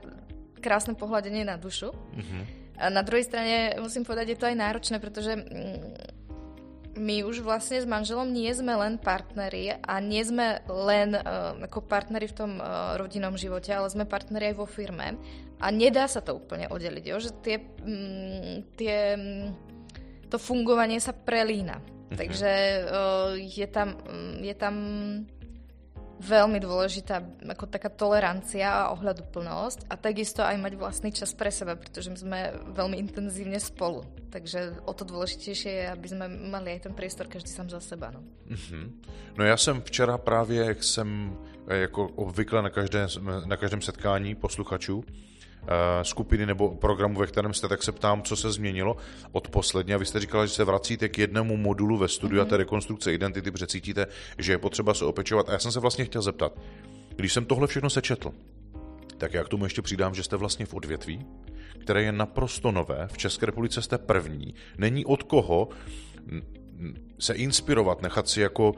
krásne 0.60 0.92
pohľadenie 0.92 1.48
na 1.48 1.56
dušu. 1.56 1.92
Mm-hmm. 1.92 2.42
A 2.80 2.88
na 2.88 3.04
druhej 3.04 3.28
strane 3.28 3.76
musím 3.80 4.04
povedať, 4.04 4.36
je 4.36 4.38
to 4.40 4.48
aj 4.48 4.56
náročné, 4.56 4.96
pretože 5.00 5.36
mm, 5.36 6.19
my 7.00 7.25
už 7.25 7.40
vlastne 7.40 7.80
s 7.80 7.88
manželom 7.88 8.28
nie 8.28 8.52
sme 8.52 8.76
len 8.76 9.00
partneri 9.00 9.73
a 9.73 9.95
nie 10.04 10.21
sme 10.21 10.61
len 10.69 11.16
uh, 11.16 11.57
ako 11.57 11.80
partneri 11.88 12.28
v 12.28 12.37
tom 12.37 12.52
uh, 12.61 13.00
rodinnom 13.00 13.40
živote, 13.40 13.73
ale 13.73 13.88
sme 13.88 14.04
partneri 14.04 14.52
aj 14.52 14.57
vo 14.61 14.69
firme 14.69 15.16
a 15.61 15.66
nedá 15.73 16.04
sa 16.04 16.21
to 16.21 16.37
úplne 16.37 16.69
oddeliť, 16.69 17.04
jo? 17.09 17.16
že 17.16 17.30
tie, 17.40 17.57
mm, 17.61 18.76
tie, 18.76 18.97
mm, 19.16 19.49
to 20.28 20.37
fungovanie 20.37 21.00
sa 21.00 21.16
prelína. 21.16 21.80
Mhm. 22.12 22.16
Takže 22.21 22.52
uh, 22.85 23.33
je 23.40 23.66
tam, 23.73 23.97
mm, 23.97 24.37
je 24.45 24.54
tam 24.61 24.75
veľmi 26.20 26.60
dôležitá 26.60 27.24
ako 27.48 27.64
taká 27.64 27.88
tolerancia 27.88 28.68
a 28.68 28.92
ohľaduplnosť 28.92 29.88
a 29.88 29.96
takisto 29.96 30.44
aj 30.44 30.60
mať 30.60 30.72
vlastný 30.76 31.10
čas 31.16 31.32
pre 31.32 31.48
seba, 31.48 31.80
pretože 31.80 32.12
my 32.12 32.18
sme 32.20 32.38
veľmi 32.76 33.00
intenzívne 33.00 33.56
spolu. 33.56 34.04
Takže 34.28 34.84
o 34.84 34.92
to 34.92 35.08
dôležitejšie 35.08 35.72
je, 35.72 35.86
aby 35.88 36.06
sme 36.12 36.28
mali 36.28 36.76
aj 36.76 36.86
ten 36.86 36.94
priestor 36.94 37.24
každý 37.24 37.48
sám 37.48 37.72
za 37.72 37.80
seba. 37.80 38.12
No, 38.12 38.20
mm-hmm. 38.52 38.84
no 39.38 39.44
já 39.44 39.56
jsem 39.56 39.82
včera 39.82 40.18
právě, 40.18 40.64
jak 40.64 40.84
jsem 40.84 41.38
jako 41.74 42.08
obvykle 42.08 42.62
na, 42.62 42.70
každé, 42.70 43.06
na 43.46 43.56
každém 43.56 43.82
setkání 43.82 44.34
posluchačů, 44.34 45.04
Eh, 45.62 46.04
skupiny 46.04 46.46
nebo 46.46 46.70
programu, 46.70 47.18
ve 47.18 47.26
kterém 47.26 47.54
jste, 47.54 47.68
tak 47.68 47.82
se 47.82 47.92
ptám, 47.92 48.22
co 48.22 48.36
se 48.36 48.52
změnilo 48.52 48.96
od 49.32 49.48
posledně. 49.48 49.94
A 49.94 49.98
vy 49.98 50.06
jste 50.06 50.20
říkala, 50.20 50.46
že 50.46 50.52
se 50.52 50.64
vracíte 50.64 51.08
k 51.08 51.18
jednému 51.18 51.56
modulu 51.56 51.96
ve 51.96 52.08
studiu 52.08 52.40
mm-hmm. 52.40 52.46
a 52.46 52.48
té 52.48 52.56
rekonstrukce 52.56 53.12
identity, 53.12 53.50
protože 53.50 53.66
cítíte, 53.66 54.06
že 54.38 54.52
je 54.52 54.58
potřeba 54.58 54.94
se 54.94 55.04
opečovat. 55.04 55.48
A 55.48 55.52
já 55.52 55.58
jsem 55.58 55.72
se 55.72 55.80
vlastně 55.80 56.04
chtěl 56.04 56.22
zeptat, 56.22 56.58
když 57.16 57.32
jsem 57.32 57.44
tohle 57.44 57.66
všechno 57.66 57.90
sečetl, 57.90 58.32
tak 59.18 59.34
já 59.34 59.44
k 59.44 59.48
tomu 59.48 59.64
ještě 59.64 59.82
přidám, 59.82 60.14
že 60.14 60.22
jste 60.22 60.36
vlastně 60.36 60.66
v 60.66 60.74
odvětví, 60.74 61.26
které 61.78 62.02
je 62.02 62.12
naprosto 62.12 62.72
nové. 62.72 63.08
V 63.12 63.18
České 63.18 63.46
republice 63.46 63.82
jste 63.82 63.98
první. 63.98 64.54
Není 64.78 65.04
od 65.04 65.22
koho 65.22 65.68
se 67.18 67.34
inspirovat, 67.34 68.02
nechat 68.02 68.28
si 68.28 68.40
jako, 68.40 68.75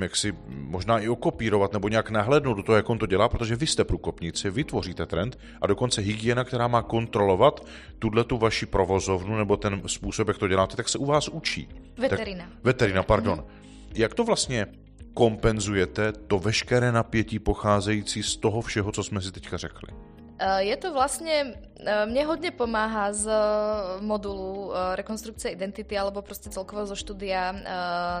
jak 0.00 0.16
si 0.16 0.34
možná 0.48 0.98
i 0.98 1.08
okopírovat 1.08 1.72
nebo 1.72 1.88
nějak 1.88 2.10
nahlédnout 2.10 2.54
do 2.54 2.62
toho, 2.62 2.76
jak 2.76 2.90
on 2.90 2.98
to 2.98 3.06
dělá, 3.06 3.28
protože 3.28 3.56
vy 3.56 3.66
jste 3.66 3.84
průkopníci, 3.84 4.50
vytvoříte 4.50 5.06
trend 5.06 5.38
a 5.60 5.66
dokonce 5.66 6.00
hygiena, 6.00 6.44
která 6.44 6.68
má 6.68 6.82
kontrolovat 6.82 7.66
tuhle 7.98 8.24
tu 8.24 8.38
vaši 8.38 8.66
provozovnu 8.66 9.36
nebo 9.36 9.56
ten 9.56 9.82
způsob, 9.86 10.28
jak 10.28 10.38
to 10.38 10.48
děláte, 10.48 10.76
tak 10.76 10.88
se 10.88 10.98
u 10.98 11.04
vás 11.04 11.28
učí. 11.28 11.68
Veterina. 11.98 12.44
Tak, 12.44 12.64
veterina, 12.64 13.02
pardon. 13.02 13.38
Mm-hmm. 13.38 13.94
Jak 13.94 14.14
to 14.14 14.24
vlastně 14.24 14.66
kompenzujete, 15.14 16.12
to 16.12 16.38
veškeré 16.38 16.92
napětí 16.92 17.38
pocházející 17.38 18.22
z 18.22 18.36
toho 18.36 18.60
všeho, 18.60 18.92
co 18.92 19.04
jsme 19.04 19.20
si 19.20 19.32
teďka 19.32 19.56
řekli? 19.56 19.88
Eh, 20.36 20.68
je 20.68 20.76
to 20.76 20.92
vlastne, 20.92 21.56
eh, 21.80 22.04
mne 22.04 22.28
hodne 22.28 22.52
pomáha 22.52 23.08
z 23.16 23.24
eh, 23.24 23.40
modulu 24.04 24.68
rekonstrukcie 24.92 25.56
identity 25.56 25.96
alebo 25.96 26.20
proste 26.20 26.52
celkovo 26.52 26.84
zo 26.84 26.92
štúdia 26.92 27.56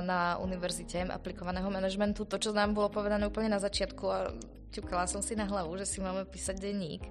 na 0.00 0.40
univerzite 0.40 1.04
aplikovaného 1.12 1.68
manažmentu. 1.68 2.24
To, 2.24 2.40
čo 2.40 2.56
nám 2.56 2.72
bolo 2.72 2.88
povedané 2.88 3.28
úplne 3.28 3.52
na 3.52 3.60
začiatku 3.60 4.04
a 4.08 4.32
ťukala 4.72 5.04
som 5.04 5.20
si 5.20 5.36
na 5.36 5.44
hlavu, 5.44 5.76
že 5.76 5.84
si 5.84 5.98
máme 6.00 6.24
písať 6.24 6.56
denník. 6.56 7.04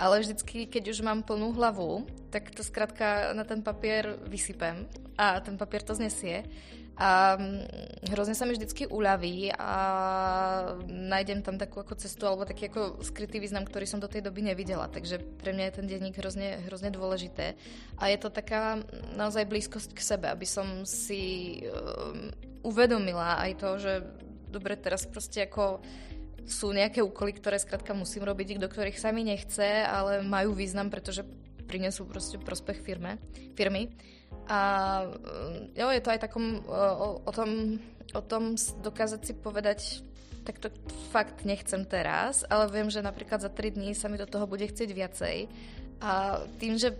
Ale 0.00 0.24
vždycky, 0.24 0.64
keď 0.64 0.96
už 0.96 1.04
mám 1.04 1.20
plnú 1.20 1.52
hlavu, 1.52 2.08
tak 2.32 2.48
to 2.56 2.64
zkrátka 2.64 3.36
na 3.36 3.44
ten 3.44 3.60
papier 3.60 4.16
vysypem 4.24 4.88
a 5.20 5.44
ten 5.44 5.60
papier 5.60 5.84
to 5.84 5.92
znesie. 5.92 6.48
A 7.00 7.36
mm, 7.40 8.12
hrozně 8.12 8.34
sa 8.34 8.44
mi 8.44 8.52
vždycky 8.52 8.86
uľaví 8.86 9.52
a 9.56 9.72
nájdem 10.84 11.40
tam 11.40 11.56
takú 11.56 11.80
ako 11.80 11.96
cestu 11.96 12.28
alebo 12.28 12.44
taký 12.44 12.68
ako 12.68 13.00
skrytý 13.00 13.40
význam, 13.40 13.64
ktorý 13.64 13.88
som 13.88 14.00
do 14.00 14.08
tej 14.08 14.20
doby 14.20 14.44
nevidela. 14.44 14.84
Takže 14.84 15.16
pre 15.40 15.56
mňa 15.56 15.64
je 15.64 15.76
ten 15.80 15.86
denník 15.88 16.20
hrozne, 16.20 16.60
hrozne 16.68 16.92
dôležité. 16.92 17.56
A 17.96 18.12
je 18.12 18.18
to 18.20 18.28
taká 18.28 18.76
mm, 18.76 19.16
naozaj 19.16 19.48
blízkosť 19.48 19.96
k 19.96 20.00
sebe, 20.00 20.28
aby 20.28 20.44
som 20.44 20.84
si 20.84 21.64
um, 21.64 22.28
uvedomila 22.68 23.40
aj 23.48 23.52
to, 23.56 23.68
že 23.80 23.92
dobre, 24.52 24.76
teraz 24.76 25.08
proste 25.08 25.48
ako 25.48 25.80
sú 26.50 26.74
nejaké 26.74 27.00
úkoly, 27.00 27.38
ktoré 27.38 27.56
skrátka 27.56 27.94
musím 27.94 28.26
robiť, 28.26 28.58
do 28.58 28.66
ktorých 28.66 28.98
sa 28.98 29.14
mi 29.14 29.22
nechce, 29.22 29.86
ale 29.86 30.26
majú 30.26 30.52
význam, 30.52 30.90
pretože 30.90 31.22
prinesú 31.70 32.04
proste 32.04 32.36
prospech 32.36 32.82
firme, 32.82 33.22
firmy. 33.54 33.94
A 34.50 34.58
jo, 35.78 35.86
je 35.94 36.02
to 36.02 36.10
aj 36.10 36.26
takom 36.26 36.58
o, 36.66 37.22
o, 37.22 37.30
tom, 37.30 37.78
o 38.10 38.22
tom 38.22 38.58
dokázať 38.82 39.20
si 39.22 39.32
povedať, 39.38 40.02
tak 40.42 40.58
to 40.58 40.74
fakt 41.14 41.46
nechcem 41.46 41.86
teraz, 41.86 42.42
ale 42.50 42.66
viem, 42.66 42.90
že 42.90 42.98
napríklad 42.98 43.38
za 43.38 43.50
3 43.52 43.78
dní 43.78 43.94
sa 43.94 44.10
mi 44.10 44.18
do 44.18 44.26
toho 44.26 44.50
bude 44.50 44.66
chcieť 44.66 44.90
viacej. 44.90 45.36
A 46.02 46.42
tým, 46.58 46.74
že 46.74 46.98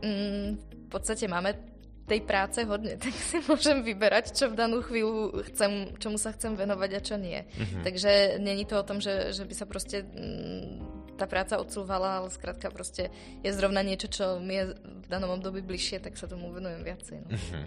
mm, 0.00 0.48
v 0.56 0.88
podstate 0.88 1.28
máme 1.28 1.75
tej 2.06 2.20
práce 2.22 2.62
hodne, 2.64 2.96
tak 3.02 3.12
si 3.12 3.42
môžem 3.44 3.82
vyberať, 3.82 4.32
čo 4.32 4.48
v 4.48 4.54
danú 4.54 4.80
chvíľu 4.80 5.42
chcem, 5.52 5.92
čomu 5.98 6.16
sa 6.16 6.32
chcem 6.32 6.54
venovať 6.54 6.90
a 6.94 7.00
čo 7.02 7.16
nie. 7.18 7.42
Mm-hmm. 7.42 7.82
Takže 7.82 8.38
není 8.38 8.64
to 8.64 8.78
o 8.78 8.86
tom, 8.86 9.02
že, 9.02 9.34
že 9.34 9.42
by 9.42 9.54
sa 9.54 9.66
proste 9.66 10.06
mm, 10.06 11.18
tá 11.18 11.26
práca 11.26 11.58
odsúvala, 11.58 12.22
ale 12.22 12.28
zkrátka 12.30 12.70
proste 12.70 13.10
je 13.42 13.50
zrovna 13.50 13.82
niečo, 13.82 14.06
čo 14.06 14.24
mi 14.38 14.54
je 14.54 14.64
v 14.78 15.06
danom 15.10 15.34
období 15.34 15.60
bližšie, 15.66 15.98
tak 15.98 16.14
sa 16.14 16.30
tomu 16.30 16.54
venujem 16.54 16.86
viacej. 16.86 17.18
No. 17.26 17.28
Mm-hmm. 17.34 17.64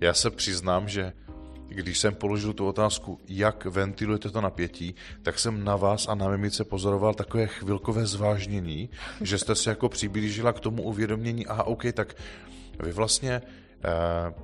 Já 0.00 0.14
se 0.14 0.30
přiznám, 0.30 0.88
že 0.88 1.12
když 1.68 1.98
jsem 1.98 2.14
položil 2.14 2.52
tu 2.52 2.66
otázku, 2.66 3.18
jak 3.28 3.64
ventilujete 3.64 4.30
to 4.30 4.40
napětí, 4.40 4.94
tak 5.22 5.38
jsem 5.38 5.64
na 5.64 5.76
vás 5.76 6.08
a 6.08 6.14
na 6.14 6.28
mimice 6.28 6.64
pozoroval 6.64 7.14
takové 7.14 7.46
chvilkové 7.46 8.06
zvážnění, 8.06 8.90
že 9.20 9.38
jste 9.38 9.54
se 9.54 9.70
jako 9.70 9.88
přiblížila 9.88 10.52
k 10.52 10.60
tomu 10.60 10.82
uvědomění, 10.82 11.46
aha, 11.46 11.64
OK, 11.64 11.92
tak 11.92 12.14
vy 12.82 12.92
vlastně 12.92 13.42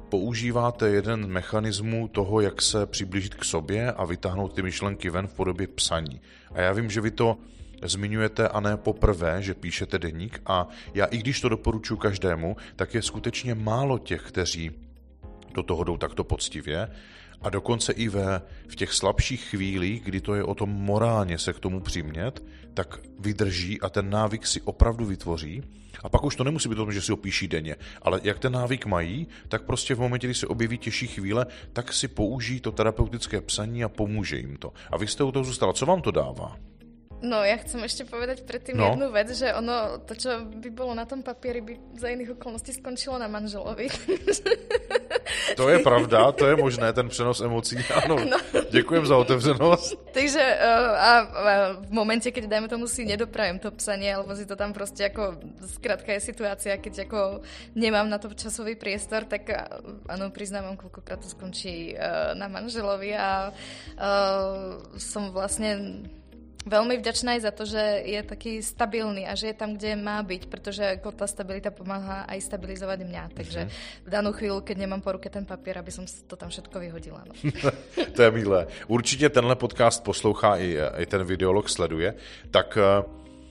používáte 0.09 0.89
jeden 0.89 1.27
mechanismu 1.27 2.09
toho, 2.09 2.41
jak 2.41 2.63
se 2.63 2.87
přiblížit 2.87 3.35
k 3.35 3.45
sobě 3.45 3.93
a 3.93 4.05
vytáhnout 4.05 4.55
ty 4.55 4.63
myšlenky 4.63 5.11
ven 5.11 5.27
v 5.27 5.35
podobě 5.35 5.67
psaní. 5.67 6.21
A 6.53 6.61
já 6.61 6.73
vím, 6.73 6.91
že 6.91 7.01
vy 7.01 7.11
to 7.11 7.37
zmiňujete 7.83 8.49
a 8.49 8.61
ne 8.61 8.77
poprvé, 8.77 9.43
že 9.43 9.55
píšete 9.55 9.99
deník 9.99 10.41
a 10.47 10.69
já 10.95 11.05
i 11.05 11.19
když 11.19 11.41
to 11.41 11.49
doporučuji 11.49 11.97
každému, 11.97 12.57
tak 12.77 12.95
je 12.95 13.03
skutečně 13.03 13.55
málo 13.55 13.99
těch, 13.99 14.23
kteří 14.23 14.71
do 15.55 15.63
toho 15.63 15.85
jdou 15.85 15.97
takto 15.97 16.25
poctivě 16.25 16.89
a 17.45 17.51
dokonce 17.51 17.93
i 17.93 18.09
ve, 18.09 18.43
v 18.69 18.77
těch 18.77 18.93
slabších 18.93 19.45
chvílích, 19.45 20.03
kdy 20.03 20.21
to 20.21 20.35
je 20.35 20.45
o 20.45 20.55
tom 20.55 20.71
morálně 20.71 21.39
se 21.39 21.53
k 21.53 21.61
tomu 21.61 21.81
přimět, 21.81 22.43
tak 22.75 22.99
vydrží 23.19 23.81
a 23.81 23.89
ten 23.89 24.11
návyk 24.11 24.47
si 24.47 24.61
opravdu 24.61 25.05
vytvoří. 25.05 25.63
A 26.03 26.09
pak 26.09 26.25
už 26.25 26.37
to 26.37 26.45
nemusí 26.45 26.69
být 26.69 26.79
o 26.79 26.85
tom, 26.85 26.93
že 26.93 27.03
si 27.03 27.13
ho 27.13 27.17
píší 27.17 27.49
denně, 27.49 27.77
ale 28.03 28.21
jak 28.23 28.39
ten 28.39 28.53
návyk 28.53 28.87
mají, 28.87 29.29
tak 29.49 29.63
prostě 29.63 29.95
v 29.95 30.01
momentě, 30.01 30.27
kdy 30.27 30.35
se 30.35 30.47
objeví 30.47 30.79
těžší 30.79 31.07
chvíle, 31.07 31.47
tak 31.73 31.93
si 31.93 32.09
použijí 32.09 32.61
to 32.61 32.73
terapeutické 32.73 33.41
psaní 33.41 33.85
a 33.85 33.89
pomůže 33.89 34.37
jim 34.37 34.57
to. 34.57 34.73
A 34.91 34.97
vy 34.97 35.07
jste 35.07 35.25
u 35.25 35.33
toho 35.33 35.45
zůstala. 35.45 35.73
Co 35.73 35.87
vám 35.87 36.03
to 36.03 36.11
dává? 36.11 36.57
No, 37.25 37.41
ja 37.41 37.57
chcem 37.57 37.81
ešte 37.81 38.05
povedať 38.05 38.45
predtým 38.45 38.77
no. 38.77 38.93
jednu 38.93 39.09
vec, 39.09 39.33
že 39.33 39.49
ono, 39.57 39.97
to, 40.05 40.13
čo 40.13 40.45
by 40.45 40.69
bolo 40.69 40.93
na 40.93 41.09
tom 41.09 41.25
papieri, 41.25 41.65
by 41.65 41.97
za 41.97 42.13
iných 42.13 42.37
okolností 42.37 42.77
skončilo 42.77 43.17
na 43.17 43.33
manželovi. 43.33 43.89
To 45.57 45.69
je 45.69 45.79
pravda, 45.79 46.33
to 46.33 46.47
je 46.47 46.57
možné, 46.57 46.93
ten 46.93 47.09
přenos 47.09 47.41
emocí. 47.41 47.77
Ano, 48.05 48.17
no. 48.25 48.37
děkujem 48.71 49.07
za 49.07 49.17
otevřenost. 49.17 49.95
Takže 50.13 50.59
uh, 50.61 50.91
a, 50.91 51.19
a 51.19 51.73
v 51.81 51.91
momente, 51.91 52.31
keď 52.33 52.47
dajme 52.47 52.69
tomu 52.69 52.87
si 52.91 53.07
nedoprajem 53.07 53.59
to 53.59 53.71
psanie, 53.71 54.15
alebo 54.15 54.35
si 54.35 54.47
to 54.47 54.57
tam 54.57 54.73
prostě 54.73 55.07
ako, 55.07 55.35
zkrátka 55.67 56.13
je 56.13 56.21
situácia, 56.21 56.77
keď 56.77 57.07
ako 57.07 57.41
nemám 57.75 58.11
na 58.11 58.19
to 58.19 58.35
časový 58.35 58.75
priestor, 58.75 59.25
tak 59.25 59.47
áno, 60.09 60.31
priznávam, 60.31 60.77
koľkokrát 60.77 61.23
to 61.23 61.29
skončí 61.31 61.95
uh, 61.95 62.35
na 62.35 62.49
manželovi 62.49 63.15
a 63.15 63.55
uh, 63.55 64.99
som 64.99 65.31
vlastne 65.31 66.03
veľmi 66.65 66.97
vďačná 67.01 67.37
aj 67.37 67.41
za 67.45 67.53
to, 67.53 67.65
že 67.69 67.83
je 68.09 68.21
taký 68.25 68.53
stabilný 68.65 69.29
a 69.29 69.37
že 69.37 69.53
je 69.53 69.57
tam, 69.57 69.77
kde 69.77 69.97
má 69.97 70.21
byť, 70.25 70.43
pretože 70.49 70.85
ako 70.99 71.13
tá 71.13 71.29
stabilita 71.29 71.71
pomáha 71.71 72.25
aj 72.29 72.41
stabilizovať 72.41 72.99
mňa. 73.05 73.25
Takže 73.37 73.61
v 74.05 74.09
danú 74.09 74.33
chvíľu, 74.33 74.65
keď 74.65 74.77
nemám 74.89 75.05
po 75.05 75.13
ruke 75.13 75.29
ten 75.31 75.45
papier, 75.45 75.79
aby 75.79 75.93
som 75.93 76.05
to 76.05 76.37
tam 76.37 76.49
všetko 76.49 76.77
vyhodila. 76.81 77.25
No. 77.29 77.35
to 78.17 78.21
je 78.23 78.31
milé. 78.31 78.67
Určitě 78.89 79.29
tenhle 79.29 79.57
podcast 79.57 80.05
poslouchá 80.05 80.57
i, 80.57 80.77
i 80.99 81.07
ten 81.07 81.25
videolog 81.25 81.69
sleduje. 81.69 82.15
Tak 82.51 82.79
eh, 82.81 83.05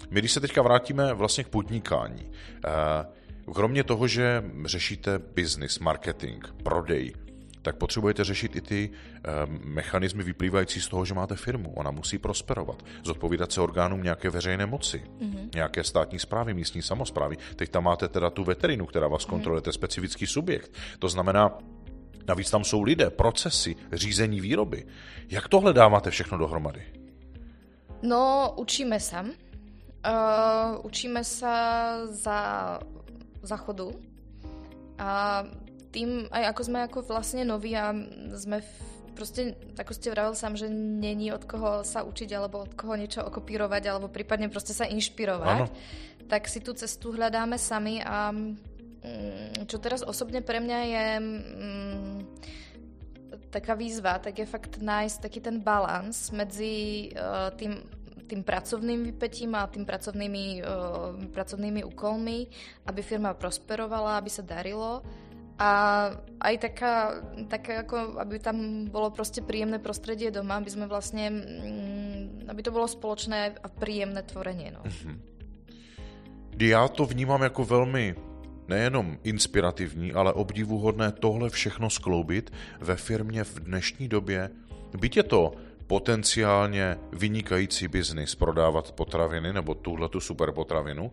my, 0.10 0.20
když 0.20 0.32
se 0.32 0.40
teďka 0.40 0.62
vrátíme 0.62 1.14
vlastně 1.14 1.44
k 1.44 1.48
podnikání, 1.48 2.32
eh, 2.66 3.06
kromě 3.54 3.84
toho, 3.84 4.08
že 4.08 4.44
řešíte 4.66 5.20
business, 5.20 5.80
marketing, 5.80 6.46
prodej, 6.64 7.14
tak 7.64 7.76
potřebujete 7.76 8.24
řešit 8.24 8.56
i 8.56 8.62
ty 8.62 8.90
e, 8.90 9.20
mechanismy 9.64 10.24
vyplývající 10.24 10.82
z 10.82 10.88
toho, 10.88 11.06
že 11.06 11.14
máte 11.14 11.36
firmu. 11.36 11.74
Ona 11.74 11.92
musí 11.92 12.18
prosperovat, 12.18 12.84
zodpovídat 13.04 13.52
se 13.52 13.62
orgánům 13.62 14.04
nějaké 14.04 14.30
veřejné 14.30 14.66
moci, 14.66 15.04
mm-hmm. 15.20 15.50
nějaké 15.56 15.84
státní 15.84 16.20
zprávy, 16.20 16.54
místní 16.54 16.82
samozprávy. 16.82 17.38
Teď 17.56 17.70
tam 17.70 17.84
máte 17.84 18.08
teda 18.08 18.30
tu 18.30 18.44
veterinu, 18.44 18.86
která 18.86 19.08
vás 19.08 19.24
mm-hmm. 19.24 19.30
kontroluje, 19.30 19.62
to 19.62 19.70
je 19.70 19.74
specifický 19.74 20.28
subjekt. 20.28 20.72
To 21.00 21.10
znamená, 21.10 21.58
navíc 22.28 22.52
tam 22.52 22.64
jsou 22.64 22.82
lidé, 22.82 23.10
procesy, 23.10 23.76
řízení 23.92 24.42
výroby. 24.42 24.86
Jak 25.30 25.48
tohle 25.48 25.74
dáváte 25.74 26.12
všechno 26.12 26.38
dohromady? 26.38 26.84
No, 28.04 28.52
učíme 28.60 29.00
sa. 29.00 29.24
Uh, 30.04 30.84
učíme 30.84 31.24
sa 31.24 31.56
za 32.12 32.40
záchodu. 33.40 33.96
A 35.00 35.44
tým, 35.94 36.26
aj 36.34 36.44
ako 36.50 36.62
sme 36.66 36.80
ako 36.90 37.00
vlastne 37.06 37.46
noví 37.46 37.78
a 37.78 37.94
sme 38.34 38.66
v, 38.66 38.72
proste, 39.14 39.54
ako 39.78 39.94
ste 39.94 40.10
vravel 40.10 40.34
sám, 40.34 40.58
že 40.58 40.66
není 40.74 41.30
od 41.30 41.46
koho 41.46 41.86
sa 41.86 42.02
učiť 42.02 42.34
alebo 42.34 42.66
od 42.66 42.74
koho 42.74 42.98
niečo 42.98 43.22
okopírovať 43.22 43.84
alebo 43.86 44.10
prípadne 44.10 44.50
proste 44.50 44.74
sa 44.74 44.90
inšpirovať, 44.90 45.70
ano. 45.70 45.72
tak 46.26 46.50
si 46.50 46.66
tú 46.66 46.74
cestu 46.74 47.14
hľadáme 47.14 47.62
sami 47.62 48.02
a 48.02 48.34
mm, 48.34 49.70
čo 49.70 49.78
teraz 49.78 50.02
osobne 50.02 50.42
pre 50.42 50.58
mňa 50.58 50.80
je 50.82 51.06
mm, 51.22 52.18
taká 53.54 53.78
výzva, 53.78 54.18
tak 54.18 54.42
je 54.42 54.50
fakt 54.50 54.82
nájsť 54.82 55.18
taký 55.22 55.40
ten 55.46 55.62
balans 55.62 56.34
medzi 56.34 57.14
uh, 57.14 57.54
tým 57.54 58.02
tým 58.24 58.40
pracovným 58.40 59.14
vypetím 59.14 59.54
a 59.54 59.68
tým 59.68 59.84
pracovnými, 59.86 60.64
uh, 60.64 61.12
pracovnými 61.30 61.86
úkolmi, 61.86 62.48
aby 62.88 63.02
firma 63.04 63.36
prosperovala, 63.36 64.18
aby 64.18 64.32
sa 64.32 64.42
darilo 64.42 65.04
a 65.60 65.70
aj 66.42 66.56
taká, 66.58 67.22
taká 67.48 67.86
ako, 67.86 68.18
aby 68.18 68.42
tam 68.42 68.90
bolo 68.90 69.14
proste 69.14 69.46
príjemné 69.46 69.78
prostredie 69.78 70.34
doma, 70.34 70.58
aby 70.58 70.70
sme 70.70 70.90
vlastne, 70.90 71.30
mm, 71.30 72.50
aby 72.50 72.62
to 72.66 72.74
bolo 72.74 72.90
spoločné 72.90 73.62
a 73.62 73.68
príjemné 73.70 74.26
tvorenie. 74.26 74.74
No. 74.74 74.82
Mm-hmm. 74.82 75.18
Já 76.60 76.88
to 76.88 77.06
vnímám 77.06 77.42
jako 77.42 77.66
velmi 77.66 78.16
nejenom 78.68 79.18
inspirativní, 79.24 80.14
ale 80.14 80.34
obdivuhodné 80.34 81.12
tohle 81.12 81.50
všechno 81.50 81.90
skloubit 81.90 82.54
ve 82.80 82.96
firmě 82.96 83.44
v 83.44 83.60
dnešní 83.60 84.08
době. 84.08 84.50
Byť 84.98 85.18
je 85.18 85.24
to 85.24 85.54
potenciálně 85.88 86.98
vynikající 87.12 87.88
biznis 87.88 88.36
prodávat 88.36 88.92
potraviny 88.92 89.54
nebo 89.54 89.74
tuhle 89.74 90.10
tu 90.10 90.20
super 90.20 90.52
potravinu, 90.52 91.12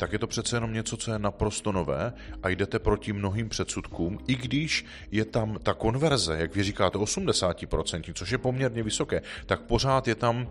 tak 0.00 0.12
je 0.12 0.18
to 0.18 0.26
přece 0.26 0.56
jenom 0.56 0.72
něco, 0.72 0.96
co 0.96 1.12
je 1.12 1.18
naprosto 1.18 1.72
nové 1.72 2.12
a 2.42 2.48
jdete 2.48 2.78
proti 2.78 3.12
mnohým 3.12 3.48
předsudkům, 3.48 4.18
i 4.26 4.34
když 4.34 4.84
je 5.10 5.24
tam 5.24 5.58
ta 5.62 5.74
konverze, 5.74 6.36
jak 6.38 6.54
vy 6.54 6.62
říkáte, 6.62 6.98
80%, 6.98 8.12
což 8.14 8.30
je 8.30 8.38
poměrně 8.38 8.82
vysoké, 8.82 9.22
tak 9.46 9.60
pořád 9.62 10.08
je 10.08 10.14
tam 10.14 10.48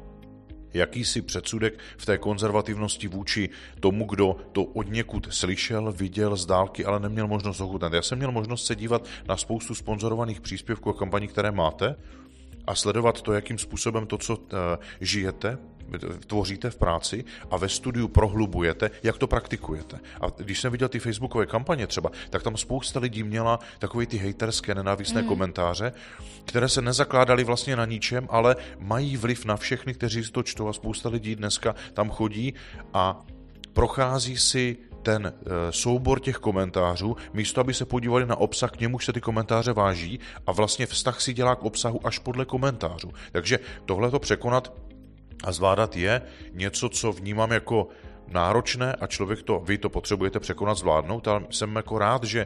jakýsi 0.73 1.21
předsudek 1.21 1.79
v 1.97 2.05
té 2.05 2.17
konzervativnosti 2.17 3.07
vůči 3.07 3.49
tomu, 3.79 4.05
kdo 4.05 4.37
to 4.51 4.63
od 4.63 4.91
někud 4.91 5.27
slyšel, 5.31 5.91
viděl 5.91 6.35
z 6.35 6.45
dálky, 6.45 6.85
ale 6.85 6.99
neměl 6.99 7.27
možnost 7.27 7.61
ochutnat. 7.61 7.93
Já 7.93 8.01
jsem 8.01 8.17
měl 8.17 8.31
možnost 8.31 8.65
se 8.65 8.75
dívat 8.75 9.07
na 9.27 9.37
spoustu 9.37 9.75
sponzorovaných 9.75 10.41
příspěvků 10.41 10.89
a 10.89 10.93
kampaní, 10.93 11.27
které 11.27 11.51
máte 11.51 11.95
a 12.67 12.75
sledovat 12.75 13.21
to, 13.21 13.33
jakým 13.33 13.57
způsobem 13.57 14.07
to, 14.07 14.17
co 14.17 14.35
uh, 14.35 14.47
žijete, 15.01 15.57
tvoříte 16.27 16.69
v 16.69 16.75
práci 16.75 17.25
a 17.51 17.57
ve 17.57 17.69
studiu 17.69 18.07
prohlubujete, 18.07 18.91
jak 19.03 19.17
to 19.17 19.27
praktikujete. 19.27 19.99
A 20.21 20.27
když 20.37 20.61
jsem 20.61 20.71
viděl 20.71 20.89
ty 20.89 20.99
facebookové 20.99 21.45
kampaně 21.45 21.87
třeba, 21.87 22.11
tak 22.29 22.43
tam 22.43 22.57
spousta 22.57 22.99
lidí 22.99 23.23
měla 23.23 23.59
takové 23.79 24.05
ty 24.05 24.17
hejterské 24.17 24.75
nenávistné 24.75 25.21
mm. 25.21 25.27
komentáře, 25.27 25.91
které 26.45 26.69
se 26.69 26.81
nezakládaly 26.81 27.43
vlastně 27.43 27.75
na 27.75 27.85
ničem, 27.85 28.27
ale 28.29 28.55
mají 28.79 29.17
vliv 29.17 29.45
na 29.45 29.57
všechny, 29.57 29.93
kteří 29.93 30.31
to 30.31 30.43
čtou 30.43 30.67
a 30.67 30.73
spousta 30.73 31.09
lidí 31.09 31.35
dneska 31.35 31.75
tam 31.93 32.09
chodí 32.09 32.53
a 32.93 33.21
prochází 33.73 34.37
si 34.37 34.77
ten 35.03 35.25
e, 35.25 35.71
soubor 35.71 36.19
těch 36.19 36.35
komentářů, 36.37 37.17
místo 37.33 37.61
aby 37.61 37.73
se 37.73 37.85
podívali 37.85 38.25
na 38.25 38.35
obsah, 38.35 38.71
k 38.71 38.79
němuž 38.79 39.05
se 39.05 39.13
ty 39.13 39.21
komentáře 39.21 39.73
váží 39.73 40.19
a 40.47 40.51
vlastně 40.51 40.85
vztah 40.85 41.21
si 41.21 41.33
dělá 41.33 41.55
k 41.55 41.63
obsahu 41.63 42.07
až 42.07 42.19
podle 42.19 42.45
komentářů. 42.45 43.11
Takže 43.31 43.59
tohle 43.85 44.11
to 44.11 44.19
překonat 44.19 44.73
a 45.43 45.51
zvládat 45.51 45.95
je 45.95 46.21
něco, 46.53 46.89
co 46.89 47.11
vnímám 47.11 47.51
jako 47.51 47.87
náročné 48.27 48.93
a 48.93 49.07
člověk 49.07 49.43
to, 49.43 49.59
vy 49.59 49.77
to 49.77 49.89
potřebujete 49.89 50.39
překonat, 50.39 50.77
zvládnout, 50.77 51.27
ale 51.27 51.45
jsem 51.49 51.75
jako 51.75 51.99
rád, 51.99 52.23
že 52.23 52.45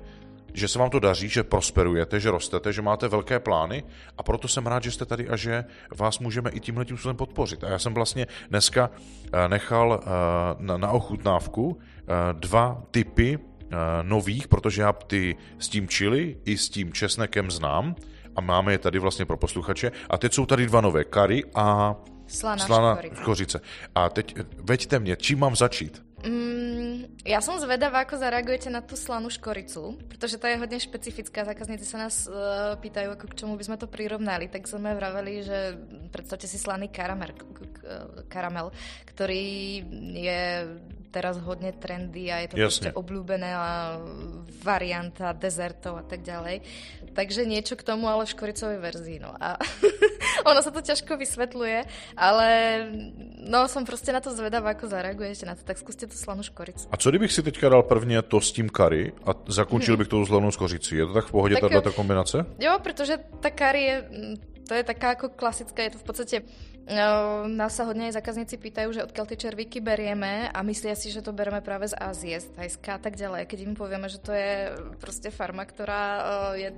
že 0.53 0.67
se 0.67 0.79
vám 0.79 0.89
to 0.89 0.99
daří, 0.99 1.29
že 1.29 1.43
prosperujete, 1.43 2.19
že 2.19 2.31
rostete, 2.31 2.73
že 2.73 2.81
máte 2.81 3.07
velké 3.07 3.39
plány 3.39 3.83
a 4.17 4.23
proto 4.23 4.47
jsem 4.47 4.67
rád, 4.67 4.83
že 4.83 4.91
jste 4.91 5.05
tady 5.05 5.29
a 5.29 5.35
že 5.35 5.65
vás 5.95 6.19
můžeme 6.19 6.49
i 6.49 6.59
tímhle 6.59 6.85
tím 6.85 6.97
způsobem 6.97 7.15
podpořit. 7.15 7.63
A 7.63 7.69
já 7.69 7.79
jsem 7.79 7.93
vlastně 7.93 8.27
dneska 8.49 8.89
eh, 9.33 9.47
nechal 9.49 9.99
eh, 10.01 10.77
na, 10.77 10.91
ochutnávku 10.91 11.79
eh, 11.79 12.03
dva 12.33 12.83
typy 12.91 13.39
nových, 14.01 14.47
protože 14.47 14.81
já 14.81 14.93
ty 14.93 15.35
s 15.59 15.69
tím 15.69 15.87
čili 15.87 16.37
i 16.45 16.57
s 16.57 16.69
tím 16.69 16.93
česnekem 16.93 17.51
znám 17.51 17.95
a 18.35 18.41
máme 18.41 18.71
je 18.71 18.77
tady 18.77 18.99
vlastně 18.99 19.25
pro 19.25 19.37
posluchače. 19.37 19.91
A 20.09 20.17
teď 20.17 20.33
jsou 20.33 20.45
tady 20.45 20.65
dva 20.65 20.81
nové, 20.81 21.03
kary 21.03 21.43
a 21.55 21.95
Slana, 22.33 22.65
Slana 22.65 22.97
škorice. 23.21 23.61
A 23.95 24.09
teď 24.09 24.35
veďte 24.57 24.99
mě, 24.99 25.15
čím 25.15 25.39
mám 25.39 25.55
začít? 25.55 26.01
Mm, 26.23 27.19
ja 27.27 27.43
som 27.43 27.59
zvedavá, 27.59 28.07
ako 28.07 28.15
zareagujete 28.15 28.71
na 28.71 28.79
tú 28.79 28.95
slanú 28.95 29.27
škoricu, 29.27 29.99
pretože 30.07 30.39
to 30.39 30.47
je 30.47 30.55
hodne 30.55 30.79
špecifická. 30.79 31.43
Zákazníci 31.43 31.83
sa 31.83 31.99
nás 32.07 32.31
uh, 32.31 32.79
pýtajú, 32.79 33.11
ako 33.11 33.27
k 33.27 33.37
čomu 33.43 33.59
by 33.59 33.67
sme 33.67 33.75
to 33.75 33.91
prirovnali. 33.91 34.47
Tak 34.47 34.63
sme 34.63 34.95
vraveli, 34.95 35.43
že 35.43 35.75
predstavte 36.15 36.47
si 36.47 36.55
slaný 36.55 36.87
karamel, 36.95 37.35
karamel 38.31 38.71
ktorý 39.03 39.83
je 40.15 40.41
teraz 41.13 41.37
hodne 41.45 41.69
trendy 41.77 42.33
a 42.33 42.41
je 42.41 42.57
to 42.57 42.89
obľúbená 42.97 43.51
varianta 44.65 45.29
dezertov 45.37 46.01
a 46.01 46.05
tak 46.07 46.25
ďalej. 46.25 46.65
Takže 47.13 47.45
niečo 47.45 47.77
k 47.77 47.85
tomu, 47.85 48.09
ale 48.09 48.25
v 48.25 48.33
škoricovej 48.33 48.79
verzii. 48.81 49.17
No. 49.21 49.37
A 49.37 49.61
ono 50.49 50.59
sa 50.65 50.73
to 50.73 50.81
ťažko 50.81 51.17
vysvetľuje, 51.17 51.77
ale 52.17 52.47
no 53.45 53.67
som 53.67 53.85
prostě 53.85 54.13
na 54.13 54.19
to 54.19 54.33
zvedavá, 54.33 54.73
ako 54.73 54.87
zareagujete 54.87 55.45
na 55.45 55.55
to. 55.55 55.61
Tak 55.63 55.77
skúste 55.77 56.09
tu 56.09 56.17
slanú 56.17 56.43
škoricu. 56.43 56.89
A 56.91 56.97
co 56.97 57.09
kdybych 57.09 57.31
si 57.31 57.43
teďka 57.43 57.69
dal 57.69 57.83
prvně 57.83 58.21
to 58.21 58.41
s 58.41 58.51
tím 58.51 58.69
kary 58.69 59.13
a 59.25 59.31
zakončil 59.47 59.97
bych 60.01 60.07
tou 60.07 60.25
slanou 60.25 60.51
škorici? 60.51 60.97
Je 60.97 61.05
to 61.05 61.13
tak 61.13 61.25
v 61.25 61.31
pohodě 61.31 61.55
tato 61.55 61.91
kombinace? 61.93 62.45
Jo, 62.59 62.79
protože 62.83 63.17
ta 63.39 63.49
kary 63.49 63.83
je, 63.83 64.03
to 64.67 64.73
je 64.73 64.83
taká 64.83 65.09
ako 65.09 65.29
klasická, 65.29 65.83
je 65.83 65.89
to 65.89 65.97
v 65.97 66.03
podstate 66.03 66.41
No, 66.83 67.47
nás 67.47 67.79
sa 67.79 67.87
hodne 67.87 68.11
aj 68.11 68.19
zákazníci 68.19 68.59
pýtajú, 68.59 68.91
že 68.91 69.05
odkiaľ 69.07 69.25
tie 69.31 69.39
červíky 69.47 69.79
berieme 69.79 70.51
a 70.51 70.59
myslia 70.67 70.99
si, 70.99 71.15
že 71.15 71.23
to 71.23 71.31
bereme 71.31 71.63
práve 71.63 71.87
z 71.87 71.95
Ázie, 71.95 72.35
z 72.35 72.51
Thajska 72.51 72.99
a 72.99 73.01
tak 73.01 73.15
ďalej. 73.15 73.47
Keď 73.47 73.59
im 73.63 73.75
povieme, 73.75 74.11
že 74.11 74.19
to 74.19 74.35
je 74.35 74.75
proste 74.99 75.31
farma, 75.31 75.63
ktorá 75.63 76.03
je 76.59 76.75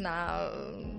na, 0.00 0.48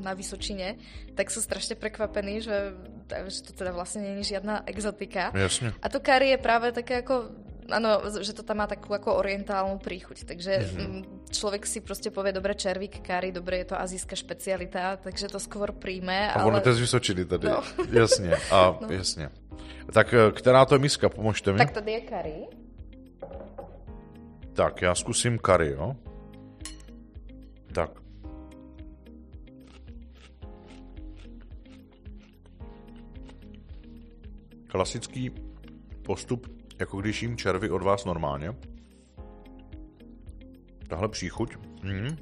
na 0.05 0.11
Vysočine, 0.13 0.77
tak 1.17 1.33
sú 1.33 1.41
strašne 1.41 1.73
prekvapení, 1.73 2.45
že, 2.45 2.77
že 3.09 3.39
to 3.41 3.51
teda 3.57 3.73
vlastne 3.73 4.05
nie 4.05 4.21
je 4.21 4.37
žiadna 4.37 4.69
exotika. 4.69 5.33
Jasne. 5.33 5.73
A 5.81 5.87
to 5.89 5.97
kari 5.97 6.37
je 6.37 6.39
práve 6.39 6.71
také 6.71 7.01
ako 7.01 7.33
áno, 7.69 8.01
že 8.21 8.33
to 8.33 8.43
tam 8.43 8.61
má 8.61 8.67
takú 8.67 8.93
ako 8.93 9.17
orientálnu 9.17 9.81
príchuť, 9.81 10.25
takže 10.25 10.53
mm-hmm. 10.61 11.29
človek 11.31 11.65
si 11.65 11.81
proste 11.81 12.13
povie, 12.13 12.33
dobre, 12.35 12.53
červík, 12.53 13.01
kari, 13.01 13.31
dobre, 13.31 13.63
je 13.63 13.73
to 13.73 13.75
azijská 13.79 14.15
špecialita, 14.15 14.97
takže 15.01 15.31
to 15.31 15.39
skôr 15.41 15.73
príjme. 15.73 16.29
A 16.29 16.41
ale... 16.41 16.49
ono 16.49 16.59
to 16.61 16.69
je 16.69 16.75
z 16.75 16.83
Vysočiny 16.85 17.25
tady, 17.25 17.47
no. 17.47 17.63
jasně, 17.91 18.35
a 18.51 18.77
no. 18.81 18.87
jasně. 18.89 19.29
Tak 19.93 20.13
eh, 20.13 20.31
která 20.31 20.65
to 20.65 20.75
je 20.75 20.79
miska, 20.79 21.09
pomožte 21.09 21.51
mi. 21.51 21.57
Tak 21.57 21.71
tady 21.71 21.91
je 21.91 22.01
kari. 22.01 22.39
Tak, 24.53 24.81
já 24.81 24.95
zkusím 24.95 25.37
kari, 25.37 25.71
jo. 25.71 25.95
Tak. 27.73 27.91
Klasický 34.67 35.31
postup, 36.01 36.54
jako 36.79 37.01
když 37.01 37.21
jím 37.21 37.37
červy 37.37 37.69
od 37.69 37.81
vás 37.81 38.05
normálně. 38.05 38.55
Tahle 40.87 41.09
příchuť. 41.09 41.57
Mm. 41.83 42.17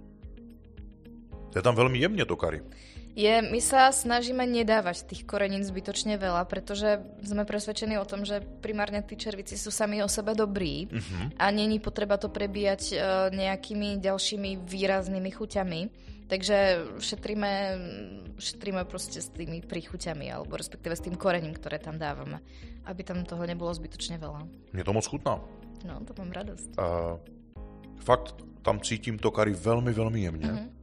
Je 1.54 1.62
tam 1.62 1.78
veľmi 1.78 2.02
jemne 2.02 2.26
to 2.26 2.34
kari. 2.34 2.66
Je, 3.14 3.30
my 3.46 3.62
sa 3.62 3.94
snažíme 3.94 4.42
nedávať 4.42 5.06
tých 5.06 5.22
korenín 5.30 5.62
zbytočne 5.62 6.18
veľa, 6.18 6.50
pretože 6.50 6.98
sme 7.22 7.46
presvedčení 7.46 8.02
o 8.02 8.10
tom, 8.10 8.26
že 8.26 8.42
primárne 8.42 9.06
tí 9.06 9.14
červici 9.14 9.54
sú 9.54 9.70
sami 9.70 10.02
o 10.02 10.10
sebe 10.10 10.34
dobrí 10.34 10.90
uh-huh. 10.90 11.38
a 11.38 11.46
není 11.54 11.78
potreba 11.78 12.18
to 12.18 12.34
prebíjať 12.34 12.82
uh, 12.90 12.98
nejakými 13.30 14.02
ďalšími 14.02 14.66
výraznými 14.66 15.30
chuťami. 15.30 15.82
Takže 16.26 16.58
šetríme, 16.98 17.52
šetríme 18.42 18.82
proste 18.90 19.22
s 19.22 19.30
tými 19.30 19.62
príchuťami, 19.62 20.34
alebo 20.34 20.58
respektíve 20.58 20.98
s 20.98 21.06
tým 21.06 21.14
korením, 21.14 21.54
ktoré 21.54 21.78
tam 21.78 22.02
dávame, 22.02 22.42
aby 22.90 23.06
tam 23.06 23.22
toho 23.30 23.46
nebolo 23.46 23.70
zbytočne 23.70 24.18
veľa. 24.18 24.42
Mne 24.74 24.82
to 24.82 24.96
moc 24.96 25.06
chutná. 25.06 25.38
No, 25.86 26.02
to 26.02 26.18
mám 26.18 26.34
radosť. 26.34 26.82
Uh, 26.82 27.22
fakt, 28.02 28.34
tam 28.66 28.82
cítím 28.82 29.22
to 29.22 29.30
kari 29.30 29.54
veľmi, 29.54 29.94
veľmi 29.94 30.20
jemne. 30.26 30.50
Uh-huh 30.50 30.82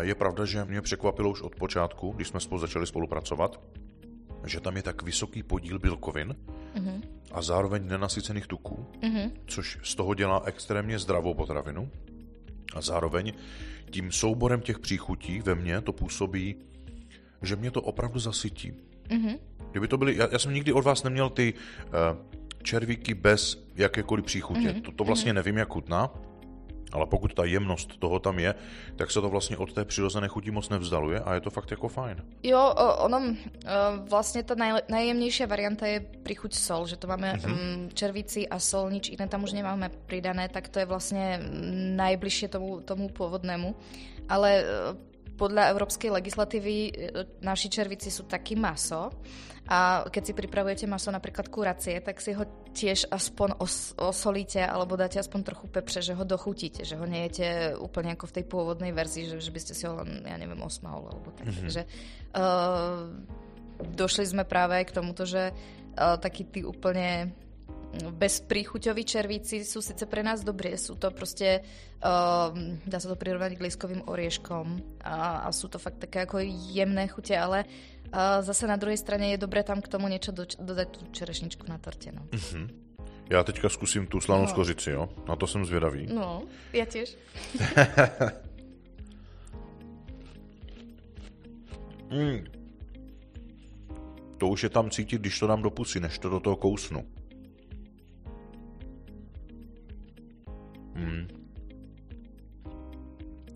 je 0.00 0.14
pravda, 0.14 0.44
že 0.44 0.64
mě 0.64 0.80
překvapilo 0.80 1.30
už 1.30 1.42
od 1.42 1.54
počátku, 1.56 2.12
když 2.12 2.28
jsme 2.28 2.40
spolu 2.40 2.60
začali 2.60 2.86
spolupracovat, 2.86 3.60
že 4.46 4.60
tam 4.60 4.76
je 4.76 4.82
tak 4.82 5.02
vysoký 5.02 5.42
podíl 5.42 5.78
bílkovin 5.78 6.34
uh-huh. 6.74 7.00
a 7.32 7.42
zároveň 7.42 7.86
nenasycených 7.86 8.46
tuků, 8.46 8.86
uh-huh. 9.00 9.32
což 9.46 9.78
z 9.82 9.94
toho 9.94 10.14
dělá 10.14 10.42
extrémně 10.44 10.98
zdravou 10.98 11.34
potravinu. 11.34 11.90
A 12.74 12.80
zároveň 12.80 13.32
tím 13.90 14.12
souborem 14.12 14.60
těch 14.60 14.78
příchutí 14.78 15.40
ve 15.40 15.54
mně 15.54 15.80
to 15.80 15.92
působí, 15.92 16.56
že 17.42 17.56
mě 17.56 17.70
to 17.70 17.82
opravdu 17.82 18.18
zasytí. 18.18 18.72
Uh-huh. 19.08 19.38
Kdyby 19.70 19.88
to 19.88 19.98
byly, 19.98 20.16
já, 20.16 20.28
já 20.32 20.38
jsem 20.38 20.54
nikdy 20.54 20.72
od 20.72 20.84
vás 20.84 21.02
neměl 21.02 21.30
ty 21.30 21.54
uh, 21.54 21.90
červíky 22.62 23.14
bez 23.14 23.64
jakékoliv 23.74 24.24
příchutě. 24.24 24.60
Uh-huh. 24.60 24.82
To, 24.82 24.92
to 24.92 25.04
vlastně 25.04 25.32
uh-huh. 25.32 25.34
nevím, 25.34 25.56
jak 25.56 25.68
chutná. 25.68 26.10
Ale 26.94 27.06
pokud 27.06 27.34
ta 27.34 27.44
jemnost 27.44 27.98
toho 27.98 28.18
tam 28.18 28.38
je, 28.38 28.54
tak 28.96 29.10
se 29.10 29.20
to 29.20 29.28
vlastně 29.28 29.58
od 29.58 29.72
té 29.72 29.84
přirozené 29.84 30.28
chuti 30.28 30.50
moc 30.50 30.68
nevzdaluje 30.68 31.20
a 31.20 31.34
je 31.34 31.40
to 31.40 31.50
fakt 31.50 31.70
jako 31.70 31.88
fajn. 31.88 32.22
Jo, 32.42 32.74
ono, 32.98 33.34
vlastně 34.08 34.42
ta 34.42 34.54
nej, 34.54 34.72
najjemnější 34.88 35.46
varianta 35.46 35.86
je 35.86 36.00
prichuť 36.00 36.54
sol, 36.54 36.86
že 36.86 36.96
to 36.96 37.06
máme 37.06 37.34
uh-huh. 37.34 37.88
červíci 37.94 38.48
a 38.48 38.58
sol, 38.58 38.90
nič 38.90 39.10
iné 39.10 39.26
tam 39.28 39.42
už 39.42 39.52
nemáme 39.52 39.90
pridané, 40.06 40.48
tak 40.48 40.68
to 40.68 40.78
je 40.78 40.86
vlastně 40.86 41.40
najbližšie 41.98 42.48
tomu, 42.48 42.80
tomu 42.80 43.08
pôvodnému. 43.08 43.74
Ale 44.28 44.50
e, 44.62 44.64
podľa 45.34 45.74
európskej 45.74 46.10
legislatívy 46.14 46.76
e, 46.88 46.92
naši 47.42 47.68
červíci 47.70 48.08
sú 48.10 48.26
taký 48.26 48.54
maso, 48.54 49.10
a 49.64 50.04
keď 50.12 50.22
si 50.28 50.32
pripravujete 50.36 50.84
maso 50.84 51.08
napríklad 51.08 51.48
kuracie, 51.48 51.96
tak 52.04 52.20
si 52.20 52.36
ho 52.36 52.44
tiež 52.76 53.08
aspoň 53.08 53.56
os- 53.64 53.96
osolíte 53.96 54.60
alebo 54.60 54.92
dáte 54.92 55.16
aspoň 55.16 55.40
trochu 55.40 55.66
pepře, 55.72 56.02
že 56.04 56.12
ho 56.12 56.24
dochutíte, 56.24 56.84
že 56.84 57.00
ho 57.00 57.06
nejete 57.08 57.72
úplne 57.80 58.12
ako 58.12 58.28
v 58.28 58.34
tej 58.40 58.44
pôvodnej 58.44 58.92
verzii, 58.92 59.32
že, 59.32 59.40
že 59.40 59.48
by 59.48 59.60
ste 59.64 59.72
si 59.72 59.88
ho 59.88 59.96
len, 59.96 60.20
ja 60.28 60.36
neviem, 60.36 60.60
osmahol 60.60 61.08
alebo 61.08 61.32
tak. 61.32 61.48
Mm-hmm. 61.48 61.60
Takže 61.64 61.82
uh, 62.36 63.08
došli 63.96 64.24
sme 64.28 64.44
práve 64.44 64.84
aj 64.84 64.84
k 64.92 64.96
tomuto, 65.00 65.24
že 65.24 65.48
uh, 65.48 66.20
taký 66.20 66.44
tí 66.44 66.60
úplne 66.60 67.32
bezpríchuťoví 68.14 69.04
červíci 69.04 69.64
sú 69.64 69.82
síce 69.82 70.06
pre 70.06 70.22
nás 70.22 70.42
dobré, 70.44 70.76
sú 70.76 70.94
to 70.98 71.10
proste, 71.10 71.62
uh, 72.02 72.50
dá 72.86 72.98
sa 72.98 73.08
to 73.12 73.16
prirovnať 73.16 73.56
k 73.58 73.64
lískovým 73.64 74.02
orieškom 74.06 74.98
a, 75.04 75.46
a 75.46 75.48
sú 75.52 75.68
to 75.68 75.78
fakt 75.78 76.02
také 76.02 76.26
ako 76.26 76.42
jemné 76.74 77.08
chute, 77.08 77.36
ale 77.36 77.64
a 78.14 78.42
zase 78.42 78.66
na 78.70 78.76
druhej 78.78 78.96
strane 78.96 79.34
je 79.34 79.42
dobré 79.42 79.66
tam 79.66 79.82
k 79.82 79.90
tomu 79.90 80.06
niečo 80.06 80.30
do, 80.30 80.46
dodať 80.46 80.88
tú 80.94 81.00
čerešničku 81.10 81.66
na 81.66 81.82
torte. 81.82 82.14
No. 82.14 82.22
Uh-huh. 82.30 82.70
Já 83.30 83.44
teďka 83.44 83.68
zkusím 83.68 84.06
tu 84.06 84.20
slanou 84.20 84.42
no. 84.42 84.48
skořici, 84.48 84.90
jo? 84.90 85.08
Na 85.28 85.36
to 85.36 85.46
jsem 85.46 85.64
zvědavý. 85.64 86.06
No, 86.06 86.42
já 86.72 86.84
těž. 86.84 87.16
mm. 92.10 92.44
To 94.38 94.48
už 94.48 94.62
je 94.62 94.68
tam 94.68 94.90
cítit, 94.90 95.20
když 95.20 95.38
to 95.38 95.46
dám 95.46 95.62
do 95.62 95.70
pusy, 95.70 96.00
než 96.00 96.18
to 96.18 96.28
do 96.28 96.40
toho 96.40 96.56
kousnu. 96.56 97.04